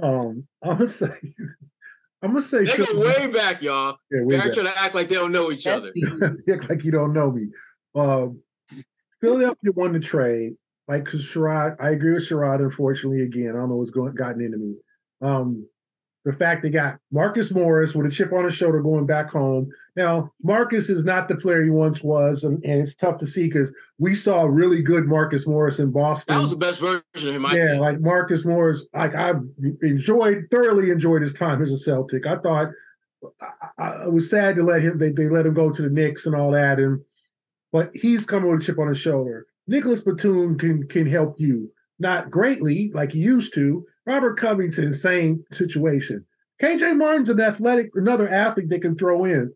[0.02, 1.08] Um, I'm gonna say,
[2.22, 3.98] I'm gonna say they go way back, y'all.
[4.12, 5.92] Yeah, They're trying to act like they don't know each other.
[6.52, 7.48] act like you don't know me.
[7.96, 8.42] Um,
[9.22, 10.54] Philadelphia won the trade.
[10.88, 12.60] Like, Sherrod, I agree with Sherrod.
[12.60, 14.76] Unfortunately, again, I don't know what's going gotten into me.
[15.22, 15.68] Um,
[16.26, 19.70] the fact they got Marcus Morris with a chip on his shoulder going back home.
[19.96, 23.48] Now, Marcus is not the player he once was, and, and it's tough to see
[23.48, 26.36] because we saw really good Marcus Morris in Boston.
[26.36, 27.44] That was the best version of him.
[27.44, 27.80] yeah, opinion.
[27.80, 29.34] like Marcus Morris, like I
[29.84, 32.26] enjoyed, thoroughly enjoyed his time as a Celtic.
[32.26, 32.70] I thought
[33.78, 34.98] I, I was sad to let him.
[34.98, 37.02] They they let him go to the Knicks and all that, and
[37.72, 39.46] but he's coming with a chip on his shoulder.
[39.68, 45.44] Nicholas Batum can can help you, not greatly like he used to, Robert Covington, same
[45.52, 46.26] situation.
[46.62, 49.54] KJ Martin's an athletic, another athlete they can throw in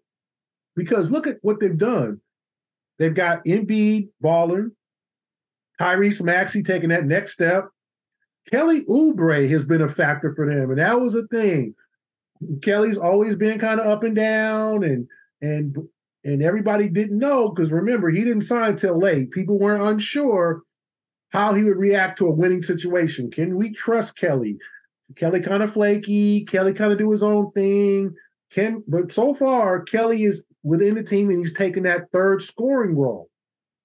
[0.76, 2.20] because look at what they've done.
[2.98, 4.72] They've got Embiid balling,
[5.80, 7.70] Tyrese Maxey taking that next step.
[8.52, 11.76] Kelly Oubre has been a factor for them, and that was a thing.
[12.62, 15.08] Kelly's always been kind of up and down, and
[15.42, 15.78] and
[16.30, 19.32] and everybody didn't know because remember he didn't sign till late.
[19.32, 20.62] People weren't unsure
[21.30, 23.30] how he would react to a winning situation.
[23.32, 24.58] Can we trust Kelly?
[25.16, 26.46] Kelly kind of flaky.
[26.46, 28.14] Kelly kind of do his own thing.
[28.52, 32.96] Can but so far Kelly is within the team and he's taken that third scoring
[32.96, 33.30] role.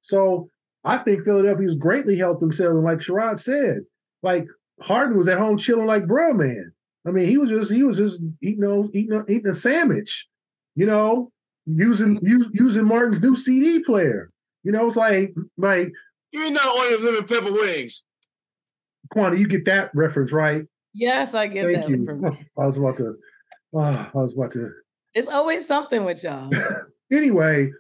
[0.03, 0.49] So
[0.85, 2.77] I think Philadelphia Philadelphia's greatly helped themselves.
[2.77, 3.81] And like Sherrod said,
[4.23, 4.47] like
[4.81, 6.73] Harden was at home chilling like bro man.
[7.07, 10.27] I mean, he was just he was just eating those eating a, eating a sandwich,
[10.75, 11.31] you know,
[11.67, 14.31] using using Martin's new CD player.
[14.63, 15.93] You know, it's like like
[16.33, 18.03] you're not on lemon pepper wings.
[19.15, 20.65] Kwani, you get that reference right?
[20.95, 21.91] Yes, I get Thank that.
[21.91, 22.37] You.
[22.59, 23.17] I was about to.
[23.75, 24.71] Oh, I was about to.
[25.15, 26.51] It's always something with y'all.
[27.13, 27.71] anyway,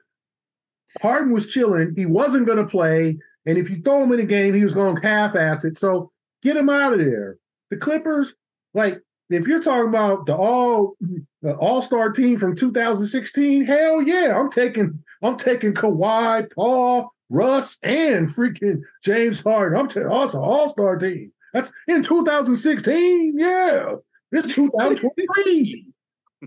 [1.00, 1.94] Harden was chilling.
[1.96, 3.16] He wasn't going to play,
[3.46, 5.78] and if you throw him in a game, he was going to half-ass it.
[5.78, 6.10] So
[6.42, 7.38] get him out of there.
[7.70, 8.34] The Clippers,
[8.74, 10.96] like if you're talking about the all
[11.44, 18.34] the all-star team from 2016, hell yeah, I'm taking I'm taking Kawhi, Paul, Russ, and
[18.34, 19.78] freaking James Harden.
[19.78, 21.32] I'm taking oh, it's an all-star team.
[21.52, 23.38] That's in 2016.
[23.38, 23.96] Yeah,
[24.32, 25.86] it's 2023.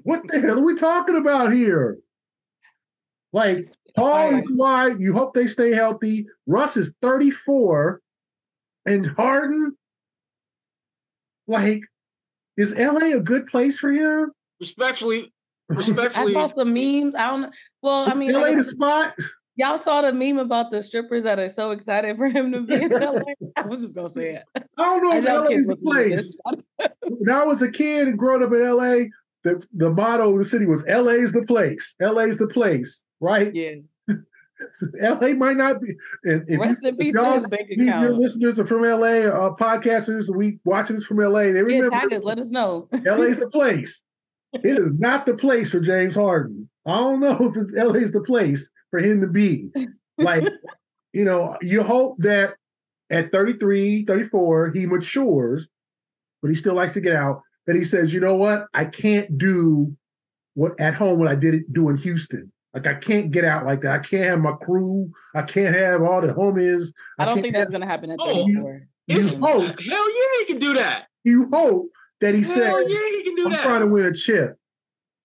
[0.02, 2.00] what the hell are we talking about here?
[3.32, 6.26] Like Paul and Kawhi, you hope they stay healthy.
[6.48, 8.02] Russ is 34,
[8.88, 9.78] and Harden,
[11.46, 11.84] like
[12.58, 14.32] is LA a good place for him?
[14.60, 15.34] Respectfully,
[15.70, 16.36] respectfully.
[16.36, 17.16] I saw some memes.
[17.16, 17.56] I don't.
[17.82, 19.16] Well, I mean, LA the spot.
[19.56, 22.76] Y'all saw the meme about the strippers that are so excited for him to be
[22.76, 23.22] in LA.
[23.56, 24.44] I was just gonna say it.
[24.78, 26.38] I don't know if LA is the place.
[27.08, 29.10] when I was a kid and growing up in LA,
[29.44, 31.96] the, the motto of the city was LA's the place.
[32.00, 33.54] LA's the place, right?
[33.54, 33.76] Yeah.
[35.00, 35.94] LA might not be.
[36.24, 38.02] If Rest you, in peace y'all, bank account.
[38.02, 41.44] Your listeners are from LA, uh, podcasters, we watching this from LA.
[41.44, 41.96] They remember.
[41.96, 42.88] Yeah, tag us, let us know.
[42.92, 44.02] LA's the place.
[44.54, 46.70] It is not the place for James Harden.
[46.86, 49.70] I don't know if it's LA's the place for him to be.
[50.20, 50.52] Like,
[51.14, 52.56] you know, you hope that
[53.12, 55.68] at 33, 34, he matures,
[56.42, 57.44] but he still likes to get out.
[57.68, 59.96] That he says, you know what, I can't do
[60.56, 62.52] what at home what I did it do in Houston.
[62.74, 63.92] Like I can't get out like that.
[63.92, 65.12] I can't have my crew.
[65.36, 66.92] I can't have all the homies.
[67.20, 68.88] I, I don't think that's gonna happen at oh, 34.
[69.06, 71.10] You, you hope, hell yeah, he can do that.
[71.24, 73.64] You hope that he said, yeah, he can do I'm that.
[73.64, 74.58] trying to win a chip,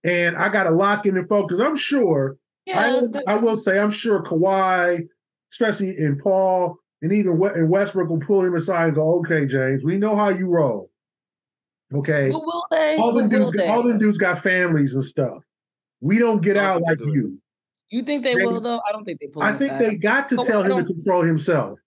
[0.04, 1.58] and I got to lock in and focus.
[1.58, 2.36] I'm sure.
[2.66, 5.06] Yeah, I, the, I will say, I'm sure Kawhi,
[5.52, 9.82] especially in Paul and even and Westbrook, will pull him aside and go, "Okay, James,
[9.82, 10.90] we know how you roll.
[11.94, 12.96] Okay, will they?
[12.96, 15.42] all them dudes, all them dudes got families and stuff.
[16.00, 17.38] We don't get out like you.
[17.90, 18.80] You think they, they will though?
[18.88, 19.42] I don't think they pull.
[19.42, 21.78] I think they got to tell him to control himself.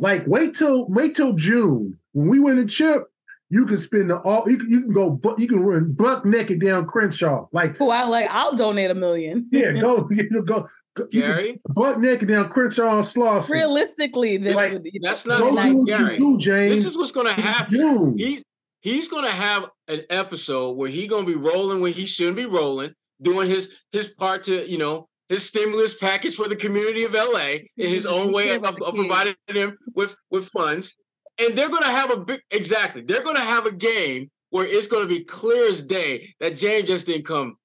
[0.00, 3.04] Like wait till wait till June when we win a chip.
[3.50, 4.48] You can spend the all.
[4.48, 5.20] You can, you can go.
[5.38, 7.46] You can run buck naked down Crenshaw.
[7.52, 7.90] Like who?
[7.90, 8.28] I like.
[8.30, 9.48] I'll donate a million.
[9.52, 10.08] yeah, go.
[10.10, 10.68] You know, go.
[11.10, 13.48] Gary, butt naked down Crenshaw and Slauson.
[13.48, 16.18] Realistically, this like, would, that's not what Gary.
[16.18, 16.70] Do, James.
[16.70, 18.16] This is what's going to happen.
[18.16, 18.44] He's
[18.80, 22.36] he's going to have an episode where he's going to be rolling when he shouldn't
[22.36, 27.02] be rolling, doing his his part to you know his stimulus package for the community
[27.02, 30.94] of LA in his own way of, of, of providing them with with funds.
[31.38, 33.02] And they're going to have a big exactly.
[33.02, 36.56] They're going to have a game where it's going to be clear as day that
[36.56, 37.56] James just didn't come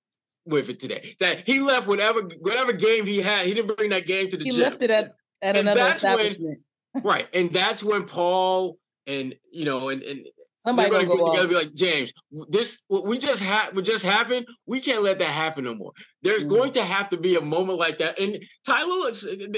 [0.46, 1.16] with it today.
[1.20, 4.44] That he left whatever whatever game he had, he didn't bring that game to the
[4.44, 4.60] he gym.
[4.60, 6.60] He left it at, at another establishment.
[6.94, 10.26] When, right, and that's when Paul and you know and and
[10.62, 12.12] Somebody gonna, gonna go together be like, James,
[12.50, 15.94] this what we just had what just happened, we can't let that happen no more.
[16.22, 18.20] There's mm going to have to be a moment like that.
[18.20, 19.12] And Tyler,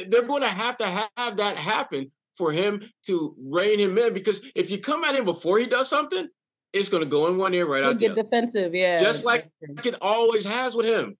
[0.09, 4.13] they're going to have to have that happen for him to rein him in.
[4.13, 6.27] Because if you come at him before he does something,
[6.73, 7.99] it's going to go in one ear right He'll out.
[7.99, 8.99] Get defensive, yeah.
[8.99, 9.49] Just like
[9.83, 11.17] it always has with him.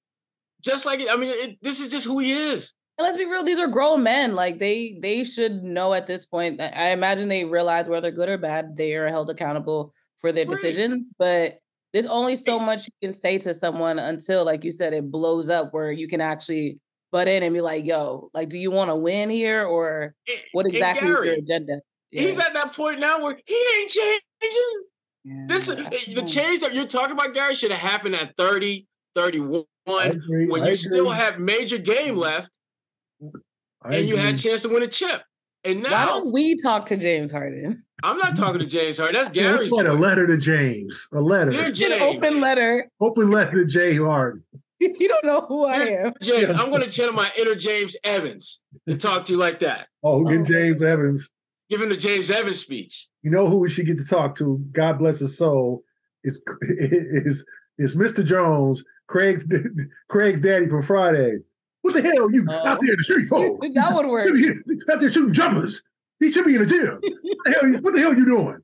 [0.62, 1.10] Just like it.
[1.10, 2.74] I mean, it, this is just who he is.
[2.98, 4.36] And let's be real; these are grown men.
[4.36, 6.62] Like they, they should know at this point.
[6.62, 10.56] I imagine they realize whether good or bad, they are held accountable for their right.
[10.56, 11.08] decisions.
[11.18, 11.60] But
[11.94, 15.50] there's only so much you can say to someone until, like you said, it blows
[15.50, 16.78] up where you can actually
[17.12, 20.16] butt in and be like, "Yo, like, do you want to win here, or
[20.54, 22.22] what exactly Gary, is your agenda?" Yeah.
[22.24, 24.20] He's at that point now where he ain't changing.
[25.24, 28.88] Yeah, this eh, the change that you're talking about, Gary, should have happened at 30,
[29.16, 30.76] 31, when you agree.
[30.76, 32.50] still have major game left
[33.84, 35.22] I and you had a chance to win a chip.
[35.64, 37.84] And now, why don't we talk to James Harden?
[38.04, 39.16] I'm not talking to James Harden.
[39.16, 39.70] That's Gary.
[39.70, 41.08] Let's a letter to James.
[41.14, 41.52] A letter.
[41.52, 41.94] Dear James.
[41.94, 42.90] An open letter.
[43.00, 44.44] Open letter to James Harden.
[45.00, 46.14] you don't know who I am.
[46.22, 49.88] James, I'm going to channel my inner James Evans and talk to you like that.
[50.04, 50.44] Oh, get oh.
[50.44, 51.30] James Evans.
[51.70, 53.08] Give him the James Evans speech.
[53.22, 54.58] you know who we should get to talk to?
[54.74, 55.84] God bless his soul.
[56.24, 57.46] Is is
[57.78, 58.26] is Mr.
[58.26, 59.46] Jones, Craig's
[60.10, 61.38] Craig's daddy from Friday.
[61.82, 62.54] What the hell are you Oh.
[62.68, 63.40] out there in the street for?
[63.74, 64.30] that would work.
[64.92, 65.82] Out there shooting jumpers.
[66.20, 67.00] He should be in the gym.
[67.02, 67.84] What the hell, are you- doing?
[67.84, 68.58] what the hell you doing?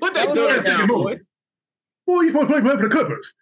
[0.00, 0.64] Put That that was donut right.
[0.66, 1.18] down, boy.
[2.06, 3.34] Boy, you supposed to play for the Clippers.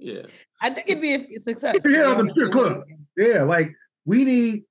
[0.00, 0.22] Yeah.
[0.60, 1.74] I think it'd be a success.
[1.74, 2.82] Keep your to head be on the strip club.
[3.16, 3.70] Yeah, like
[4.04, 4.62] we need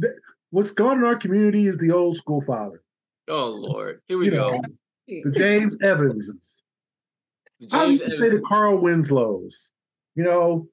[0.00, 0.14] th-
[0.50, 2.82] what's gone in our community is the old school father,
[3.28, 4.00] Oh Lord.
[4.06, 4.50] Here we You go.
[4.56, 4.62] know,
[5.08, 6.62] the James Evanses.
[7.72, 9.58] I James used to say the Carl Winslows.
[10.14, 10.68] You know,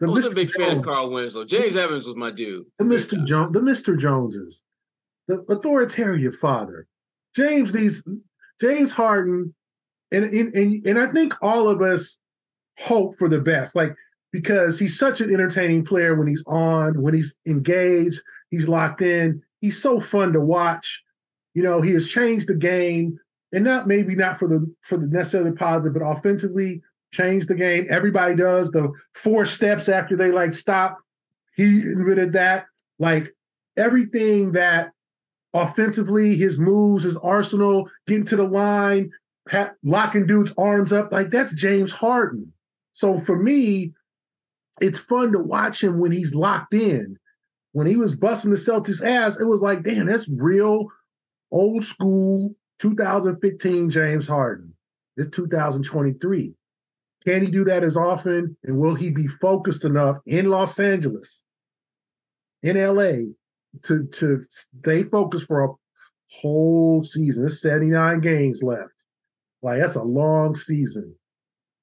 [0.00, 0.34] the I was a Mr.
[0.34, 1.44] big fan of Carl Winslow.
[1.44, 2.64] James Evans was my dude.
[2.78, 3.22] the Mr.
[3.24, 3.98] Jones, the Mr.
[3.98, 4.62] Joneses,
[5.28, 6.86] the authoritarian father.
[7.36, 8.02] James these
[8.60, 9.54] James Harden,
[10.12, 12.18] and, and and and I think all of us
[12.78, 13.94] hope for the best, like
[14.32, 19.42] because he's such an entertaining player when he's on, when he's engaged, he's locked in.
[19.60, 21.02] He's so fun to watch.
[21.54, 23.18] You know, he has changed the game,
[23.52, 26.80] and not maybe not for the for the necessarily positive, but offensively
[27.12, 27.86] changed the game.
[27.90, 30.98] Everybody does the four steps after they like stop.
[31.56, 32.66] He invented that.
[32.98, 33.34] Like
[33.76, 34.92] everything that
[35.52, 39.10] offensively, his moves, his arsenal, getting to the line,
[39.82, 42.52] locking dudes' arms up, like that's James Harden.
[43.00, 43.94] So for me,
[44.82, 47.16] it's fun to watch him when he's locked in.
[47.72, 50.86] When he was busting the Celtics ass, it was like, damn, that's real
[51.50, 54.74] old school 2015 James Harden.
[55.16, 56.52] It's 2023.
[57.24, 58.54] Can he do that as often?
[58.64, 61.42] And will he be focused enough in Los Angeles,
[62.62, 63.32] in LA,
[63.84, 65.68] to, to stay focused for a
[66.38, 67.44] whole season?
[67.44, 68.92] There's 79 games left.
[69.62, 71.14] Like, that's a long season,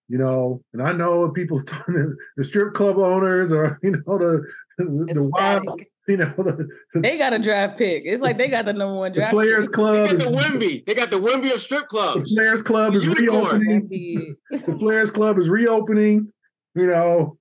[0.09, 0.61] you know.
[0.73, 1.61] And I know people,
[2.37, 4.43] the strip club owners or, you know, the,
[4.77, 8.03] the, the wild, you know, the, the, They got a draft pick.
[8.05, 9.71] It's like they got the number one the draft Players pick.
[9.75, 10.07] They Club.
[10.09, 10.85] got the is- Wemby.
[10.85, 12.25] They got the Wemby of strip The.
[12.35, 13.59] Players Club The is unicorn.
[13.61, 14.35] reopening.
[14.51, 16.31] The Players Club is reopening.
[16.75, 17.37] You know,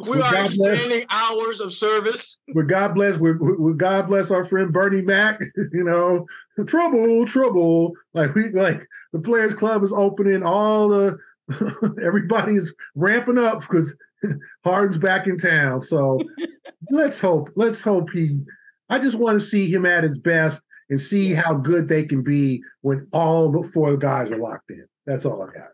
[0.00, 0.54] We are God bless.
[0.54, 2.38] expanding hours of service.
[2.54, 5.40] with God bless, with, with with God bless our friend Bernie Mac.
[5.72, 6.26] You know,
[6.66, 7.92] trouble, trouble.
[8.14, 10.42] Like we like the Players Club is opening.
[10.42, 11.18] All the
[12.02, 13.96] everybody's ramping up because
[14.64, 15.82] Harden's back in town.
[15.82, 16.20] So
[16.90, 17.50] let's hope.
[17.56, 18.40] Let's hope he.
[18.88, 22.22] I just want to see him at his best and see how good they can
[22.22, 24.86] be when all the four guys are locked in.
[25.04, 25.68] That's all I got.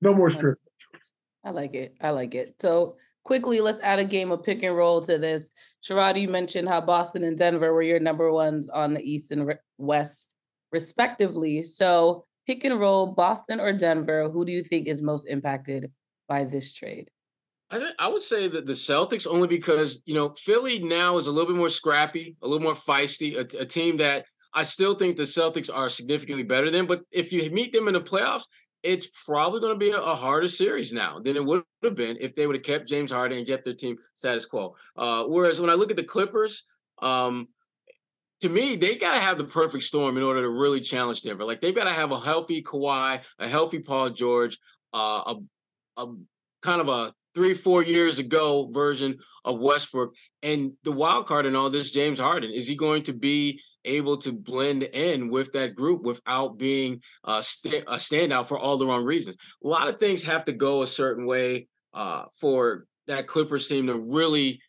[0.00, 0.58] No more strip.
[1.44, 1.94] I like it.
[2.00, 2.56] I like it.
[2.60, 5.50] So quickly, let's add a game of pick and roll to this.
[5.82, 9.52] Sharada, you mentioned how Boston and Denver were your number ones on the East and
[9.78, 10.34] West,
[10.72, 11.62] respectively.
[11.62, 14.28] So pick and roll, Boston or Denver.
[14.28, 15.92] Who do you think is most impacted
[16.26, 17.10] by this trade?
[17.70, 21.30] I, I would say that the Celtics only because you know Philly now is a
[21.30, 25.16] little bit more scrappy, a little more feisty, a, a team that I still think
[25.16, 26.86] the Celtics are significantly better than.
[26.86, 28.44] But if you meet them in the playoffs,
[28.82, 32.16] it's probably going to be a, a harder series now than it would have been
[32.18, 34.74] if they would have kept James Harden and kept their team status quo.
[34.96, 36.64] Uh, whereas when I look at the Clippers,
[37.02, 37.48] um,
[38.40, 41.44] to me, they got to have the perfect storm in order to really challenge Denver.
[41.44, 44.58] Like they've got to have a healthy Kawhi, a healthy Paul George,
[44.94, 46.14] uh, a, a
[46.62, 50.14] kind of a three, four years ago version of Westbrook.
[50.42, 54.16] And the wild card in all this, James Harden, is he going to be able
[54.18, 58.86] to blend in with that group without being uh, sta- a standout for all the
[58.86, 59.36] wrong reasons?
[59.64, 63.86] A lot of things have to go a certain way uh, for that Clippers team
[63.88, 64.60] to really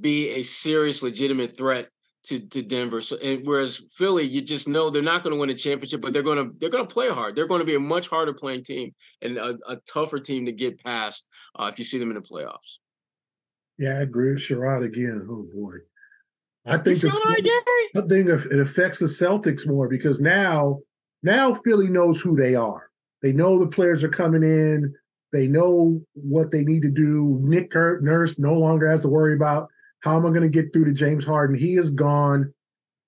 [0.00, 1.88] be a serious, legitimate threat
[2.28, 3.00] to, to Denver.
[3.00, 6.12] So, and whereas Philly, you just know they're not going to win a championship, but
[6.12, 7.34] they're going to they're going to play hard.
[7.34, 10.52] They're going to be a much harder playing team and a, a tougher team to
[10.52, 11.26] get past
[11.58, 12.78] uh, if you see them in the playoffs.
[13.78, 15.26] Yeah, I agree with Sherrod again.
[15.30, 15.76] Oh boy.
[16.66, 17.64] I think the- feeling all right, Gary?
[17.96, 20.80] I think it affects the Celtics more because now,
[21.22, 22.90] now Philly knows who they are.
[23.22, 24.94] They know the players are coming in.
[25.32, 27.38] They know what they need to do.
[27.42, 29.68] Nick Kurt, Nurse no longer has to worry about
[30.00, 31.56] how am I going to get through to James Harden.
[31.56, 32.52] He is gone.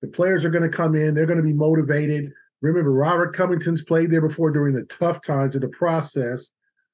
[0.01, 1.13] The players are going to come in.
[1.13, 2.31] They're going to be motivated.
[2.61, 6.51] Remember, Robert Covington's played there before during the tough times of the process.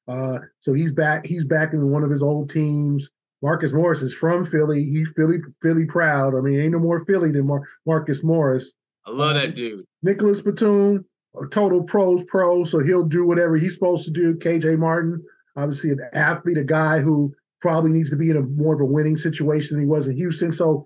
[0.07, 1.25] Uh, so he's back.
[1.25, 3.09] He's back in one of his old teams.
[3.41, 4.83] Marcus Morris is from Philly.
[4.83, 6.35] He's Philly, Philly proud.
[6.35, 8.73] I mean, ain't no more Philly than Mar- Marcus Morris.
[9.05, 9.85] I love Um, that dude.
[10.01, 11.05] Nicolas Batum,
[11.41, 14.35] a total pros pro, so he'll do whatever he's supposed to do.
[14.35, 15.23] KJ Martin,
[15.55, 18.85] obviously an athlete, a guy who probably needs to be in a more of a
[18.85, 20.51] winning situation than he was in Houston.
[20.51, 20.85] So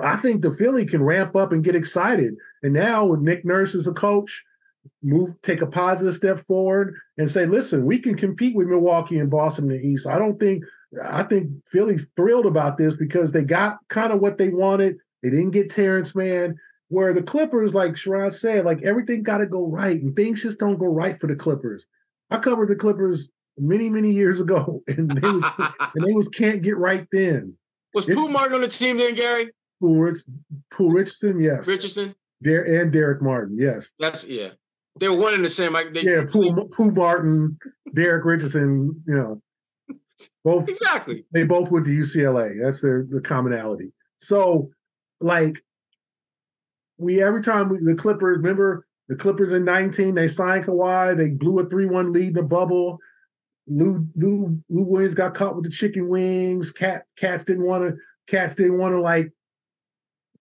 [0.00, 2.34] I think the Philly can ramp up and get excited.
[2.62, 4.42] And now with Nick Nurse as a coach,
[5.02, 9.30] move take a positive step forward and say, listen, we can compete with Milwaukee and
[9.30, 10.06] Boston in the East.
[10.06, 10.64] I don't think
[11.04, 14.96] I think Philly's thrilled about this because they got kind of what they wanted.
[15.22, 16.56] They didn't get Terance Mann.
[16.88, 20.58] Where the Clippers, like Sherrod said, like everything got to go right, and things just
[20.58, 21.86] don't go right for the Clippers.
[22.30, 25.44] I covered the Clippers many, many years ago, and they was
[25.94, 27.54] and they was can't get right then.
[27.94, 29.50] Was Pooh Martin on the team then, Gary?
[29.80, 30.20] Pooh, Rich,
[30.70, 31.66] Pooh Richardson, yes.
[31.66, 32.14] Richardson.
[32.40, 33.88] There and Darrick Martin, yes.
[33.98, 34.50] That's yeah.
[34.98, 35.72] They were one and the same.
[35.72, 37.58] Like they, yeah, Pooh, Pooh Martin,
[37.94, 39.42] Derek Richardson, you know,
[40.44, 41.24] both exactly.
[41.32, 42.62] They both went to UCLA.
[42.62, 43.92] That's their the commonality.
[44.20, 44.70] So,
[45.20, 45.62] like,
[46.98, 51.30] we every time we, the Clippers remember the Clippers in 19, they signed Kawhi, they
[51.30, 52.98] blew a 3-1 lead in the bubble.
[53.66, 56.70] Lou Lou Lou Williams got caught with the chicken wings.
[56.70, 57.96] Cat cats didn't want to
[58.26, 59.30] cats didn't want to like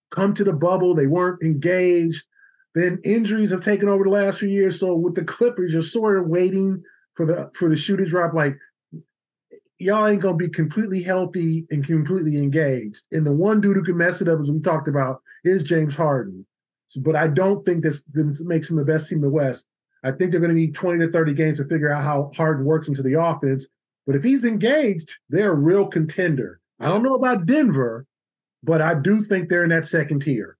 [0.10, 0.96] come to the bubble.
[0.96, 2.24] They weren't engaged.
[2.74, 4.80] Then injuries have taken over the last few years.
[4.80, 6.82] So with the Clippers, you're sort of waiting
[7.16, 8.34] for the for the shoe to drop.
[8.34, 8.58] Like
[9.78, 13.04] y'all ain't gonna be completely healthy and completely engaged.
[13.12, 15.96] And the one dude who can mess it up, as we talked about, is James
[15.96, 16.46] Harden.
[16.88, 19.66] So, but I don't think this, this makes him the best team in the West.
[20.04, 22.66] I think they're going to need 20 to 30 games to figure out how Harden
[22.66, 23.68] works into the offense.
[24.08, 26.60] But if he's engaged, they're a real contender.
[26.80, 28.06] I don't know about Denver,
[28.64, 30.58] but I do think they're in that second tier.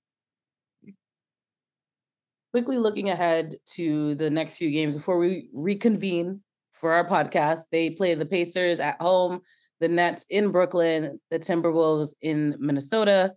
[2.52, 6.42] Quickly looking ahead to the next few games before we reconvene
[6.74, 9.40] for our podcast, they play the Pacers at home,
[9.80, 13.34] the Nets in Brooklyn, the Timberwolves in Minnesota,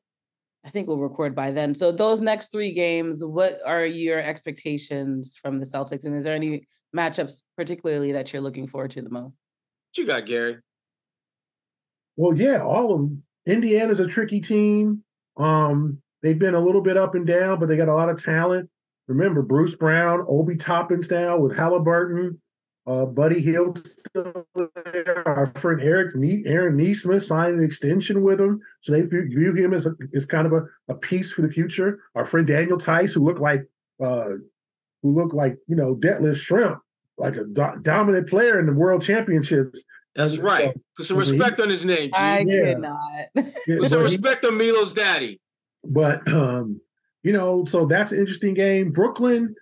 [0.65, 1.75] I think we'll record by then.
[1.75, 6.07] So those next three games, what are your expectations from the Celtics?
[6.07, 9.25] And is there any matchups particularly that you're looking forward to the most?
[9.25, 10.57] What you got, Gary?
[12.17, 13.23] Well, yeah, all of them.
[13.47, 15.05] Indiana's a tricky team.
[15.37, 18.23] Um, they've been a little bit up and down, but they got a lot of
[18.23, 18.71] talent.
[19.07, 22.39] Remember, Bruce Brown, Obi Toppins now with Haliburton,
[22.87, 24.47] uh, Buddy Hield still
[24.85, 25.27] there.
[25.27, 29.53] Our friend Eric ne- Aaron Nesmith signed an extension with him, so they view, view
[29.55, 32.01] him as a, as kind of a, a piece for the future.
[32.15, 33.63] Our friend Daniel Theis, who looked like
[34.05, 34.29] uh,
[35.03, 36.81] who looked like you know Detlef Schrempf,
[37.17, 39.83] like a do- dominant player in the World Championships.
[40.15, 40.73] That's right.
[40.97, 42.11] Put some respect on his name.
[42.11, 42.13] G.
[42.15, 42.75] I Yeah.
[42.75, 43.01] cannot.
[43.81, 45.41] Put some respect on Milo's daddy.
[45.83, 46.81] But um,
[47.23, 48.93] you know, so that's an interesting game.
[48.93, 49.55] Brooklyn,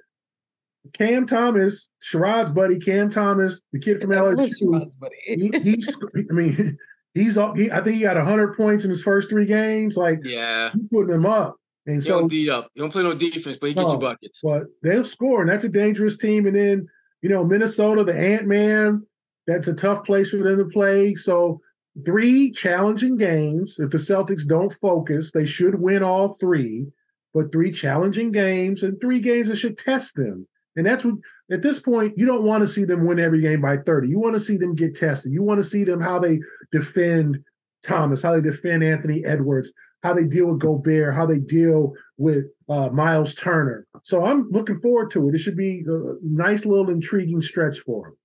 [0.93, 4.91] Cam Thomas, Sherrod's buddy, Cam Thomas, the kid from LSU.
[5.27, 5.97] He, he's,
[6.31, 6.77] I mean,
[7.15, 7.71] he's all- he.
[7.71, 9.97] I think he got hundred points in his first three games.
[9.97, 10.71] Like Yeah.
[10.73, 11.57] he's putting them up,
[11.87, 12.69] and He so don't D up.
[12.75, 13.93] He don't play no defense, but he gets No.
[13.95, 14.41] you buckets.
[14.43, 16.47] but they'll score, and that's a dangerous team.
[16.47, 16.87] And then
[17.23, 19.07] you know, Minnesota, the Ant Man,
[19.47, 21.15] that's a tough place for them to play.
[21.15, 21.61] So
[22.05, 23.77] three challenging games.
[23.79, 26.87] If the Celtics don't focus, they should win all three.
[27.35, 30.47] But three challenging games and three games that should test them.
[30.77, 31.15] And that's what
[31.51, 34.09] at this point you don't want to see them win every game by 30.
[34.09, 35.33] You want to see them get tested.
[35.33, 37.39] You want to see them how they defend
[37.85, 42.47] Thomas, how they defend Anthony Edwards, how they deal with Gobert, how they deal with
[42.69, 43.87] uh, Miles Turner.
[44.03, 45.35] So I'm looking forward to it.
[45.35, 48.17] It should be a nice little intriguing stretch for them.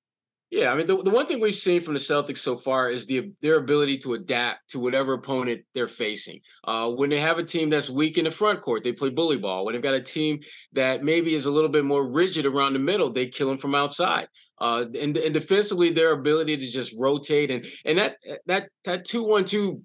[0.50, 3.06] Yeah, I mean the, the one thing we've seen from the Celtics so far is
[3.06, 6.40] the their ability to adapt to whatever opponent they're facing.
[6.64, 9.38] Uh, when they have a team that's weak in the front court, they play bully
[9.38, 9.66] ball.
[9.66, 10.40] When they've got a team
[10.72, 13.76] that maybe is a little bit more rigid around the middle, they kill them from
[13.76, 14.30] outside.
[14.58, 19.24] Uh, and, and defensively, their ability to just rotate and and that that that two
[19.24, 19.82] one two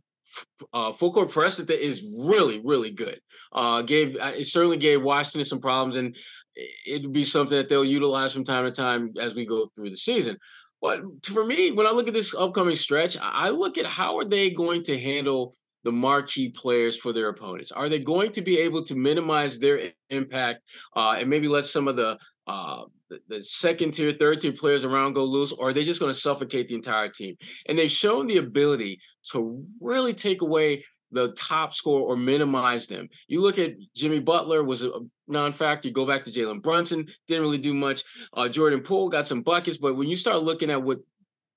[0.72, 3.20] full court press that is really really good.
[3.52, 6.16] Uh, gave uh, it certainly gave Washington some problems, and
[6.54, 9.90] it would be something that they'll utilize from time to time as we go through
[9.90, 10.36] the season.
[10.80, 14.18] But for me, when I look at this upcoming stretch, I I look at how
[14.18, 17.72] are they going to handle the marquee players for their opponents?
[17.72, 20.62] Are they going to be able to minimize their impact
[20.96, 24.84] uh, and maybe let some of the uh, the, the second tier, third tier players
[24.84, 27.36] around go loose, or are they just going to suffocate the entire team?
[27.66, 29.00] And they've shown the ability
[29.30, 33.08] to really take away the top score or minimize them.
[33.28, 34.92] You look at Jimmy Butler was a
[35.32, 35.88] non-factor.
[35.88, 38.04] You go back to Jalen Brunson, didn't really do much.
[38.32, 40.98] Uh, Jordan Poole got some buckets, but when you start looking at what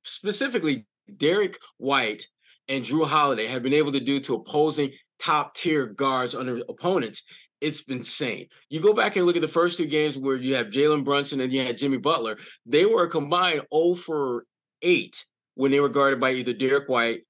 [0.04, 0.86] specifically
[1.18, 2.28] Derrick White
[2.68, 7.24] and Jrue Holiday have been able to do to opposing top tier guards under opponents,
[7.62, 8.48] it's insane.
[8.70, 11.42] You go back and look at the first two games where you have Jalen Brunson
[11.42, 14.46] and you had Jimmy Butler, they were combined 0 for
[14.82, 17.22] 8 when they were guarded by either Derrick White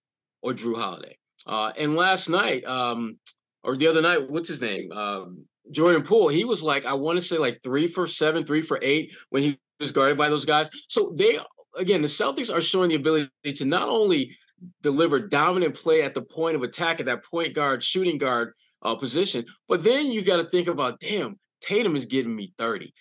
[0.41, 1.17] or Jrue Holiday.
[1.45, 3.17] Uh, and last night, um,
[3.63, 4.91] or the other night, what's his name?
[4.91, 8.61] Um, Jordan Poole, he was like, I want to say like three for seven, three
[8.61, 10.69] for eight when he was guarded by those guys.
[10.87, 11.39] So they,
[11.77, 14.37] again, the Celtics are showing the ability to not only
[14.81, 18.95] deliver dominant play at the point of attack at that point guard, shooting guard uh,
[18.95, 22.93] position, but then you got to think about, damn, Tatum is giving me 30.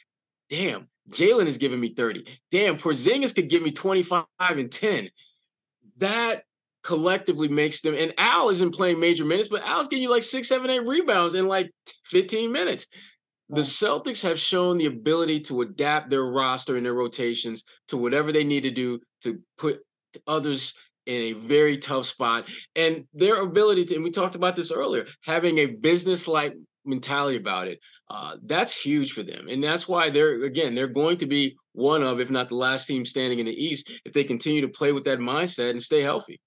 [0.48, 2.24] Damn, Jaylen is giving me 30.
[2.50, 5.10] Damn, Porzingis could give me 25 and 10.
[5.98, 6.44] That
[6.84, 7.94] collectively makes them.
[7.94, 11.34] And Al isn't playing major minutes, but Al's getting you like six, seven, eight rebounds
[11.34, 11.70] in like
[12.04, 12.86] 15 minutes.
[13.48, 18.32] The Celtics have shown the ability to adapt their roster and their rotations to whatever
[18.32, 19.80] they need to do to put
[20.26, 20.74] others
[21.06, 22.48] in a very tough spot.
[22.74, 26.54] And their ability to, and we talked about this earlier, having a business like
[26.86, 27.80] mentality about it,
[28.10, 29.48] uh, that's huge for them.
[29.48, 32.86] And that's why they're, again, they're going to be one of, if not the last
[32.86, 36.02] team standing in the East, if they continue to play with that mindset and stay
[36.02, 36.40] healthy.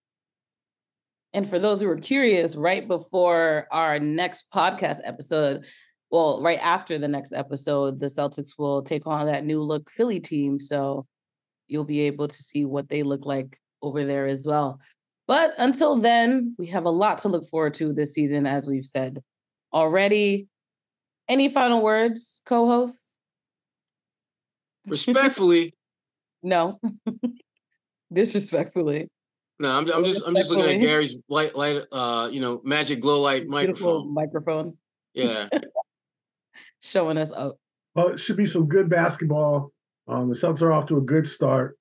[1.34, 5.66] And for those who are curious, right before our next podcast episode,
[6.10, 10.20] well, right after the next episode, the Celtics will take on that new look Philly
[10.20, 10.60] team.
[10.60, 11.06] So
[11.68, 14.80] you'll be able to see what they look like over there as well.
[15.28, 18.86] But until then, we have a lot to look forward to this season, as we've
[18.86, 19.22] said
[19.74, 20.48] already.
[21.28, 23.14] Any final words, co host?
[24.88, 25.76] Respectfully.
[26.44, 26.80] no.
[28.14, 29.10] Disrespectfully.
[29.60, 33.02] No, I'm, I'm just I'm just looking at Gary's light light uh you know magic
[33.02, 34.14] glow light microphone.
[34.14, 34.78] microphone.
[35.14, 35.48] Yeah.
[36.82, 37.58] Showing us up.
[37.96, 39.72] Well, it should be some good basketball.
[40.08, 41.78] Um, the Celtics are off to a good start,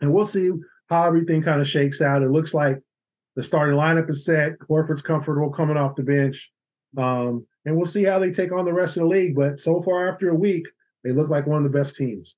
[0.00, 0.50] and we'll see
[0.88, 2.22] how everything kind of shakes out.
[2.22, 2.80] It looks like
[3.36, 4.58] the starting lineup is set.
[4.68, 6.50] Horford's comfortable coming off the bench,
[6.98, 9.36] um, and we'll see how they take on the rest of the league.
[9.36, 10.66] But so far, after a week,
[11.04, 12.34] they look like one of the best teams.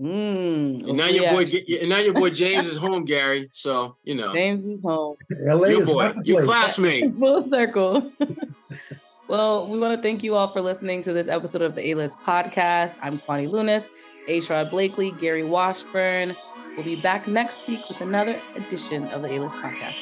[0.00, 1.44] Mm, and now your boy,
[1.80, 3.48] and now your boy James is home, Gary.
[3.52, 5.16] So you know, James is home.
[5.30, 8.10] LA your boy, your classmate, full circle.
[9.28, 11.94] well, we want to thank you all for listening to this episode of the A
[11.94, 12.96] List Podcast.
[13.02, 13.88] I'm Kwani Lunis,
[14.26, 14.64] A.
[14.68, 16.34] Blakely, Gary Washburn.
[16.74, 20.00] We'll be back next week with another edition of the A List Podcast.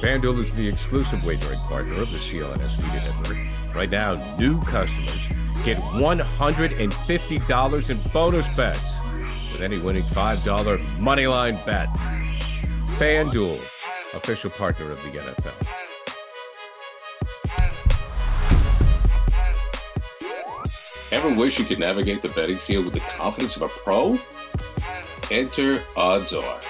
[0.00, 3.74] FanDuel is the exclusive wagering partner of the CLNS Media Network.
[3.74, 5.26] Right now, new customers
[5.64, 8.80] get $150 in bonus bets
[9.52, 11.88] with any winning $5 moneyline bet.
[12.98, 13.58] FanDuel,
[14.14, 15.54] official partner of the NFL.
[21.12, 24.18] Ever wish you could navigate the betting field with the confidence of a pro?
[25.30, 26.60] Enter OddsR.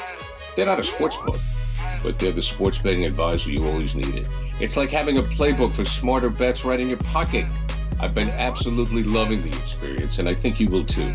[0.55, 1.41] They're not a sports book,
[2.03, 4.29] but they're the sports betting advisor you always needed.
[4.61, 7.49] It's like having a playbook for smarter bets right in your pocket.
[8.01, 11.13] I've been absolutely loving the experience, and I think you will too.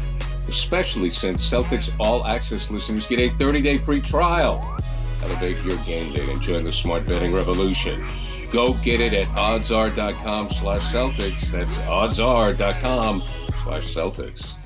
[0.48, 4.78] Especially since Celtics All Access listeners get a 30-day free trial.
[5.24, 8.04] Elevate your game day and join the smart betting revolution.
[8.52, 11.52] Go get it at oddsr.com slash Celtics.
[11.52, 13.22] That's oddsr.com
[13.64, 14.61] slash Celtics.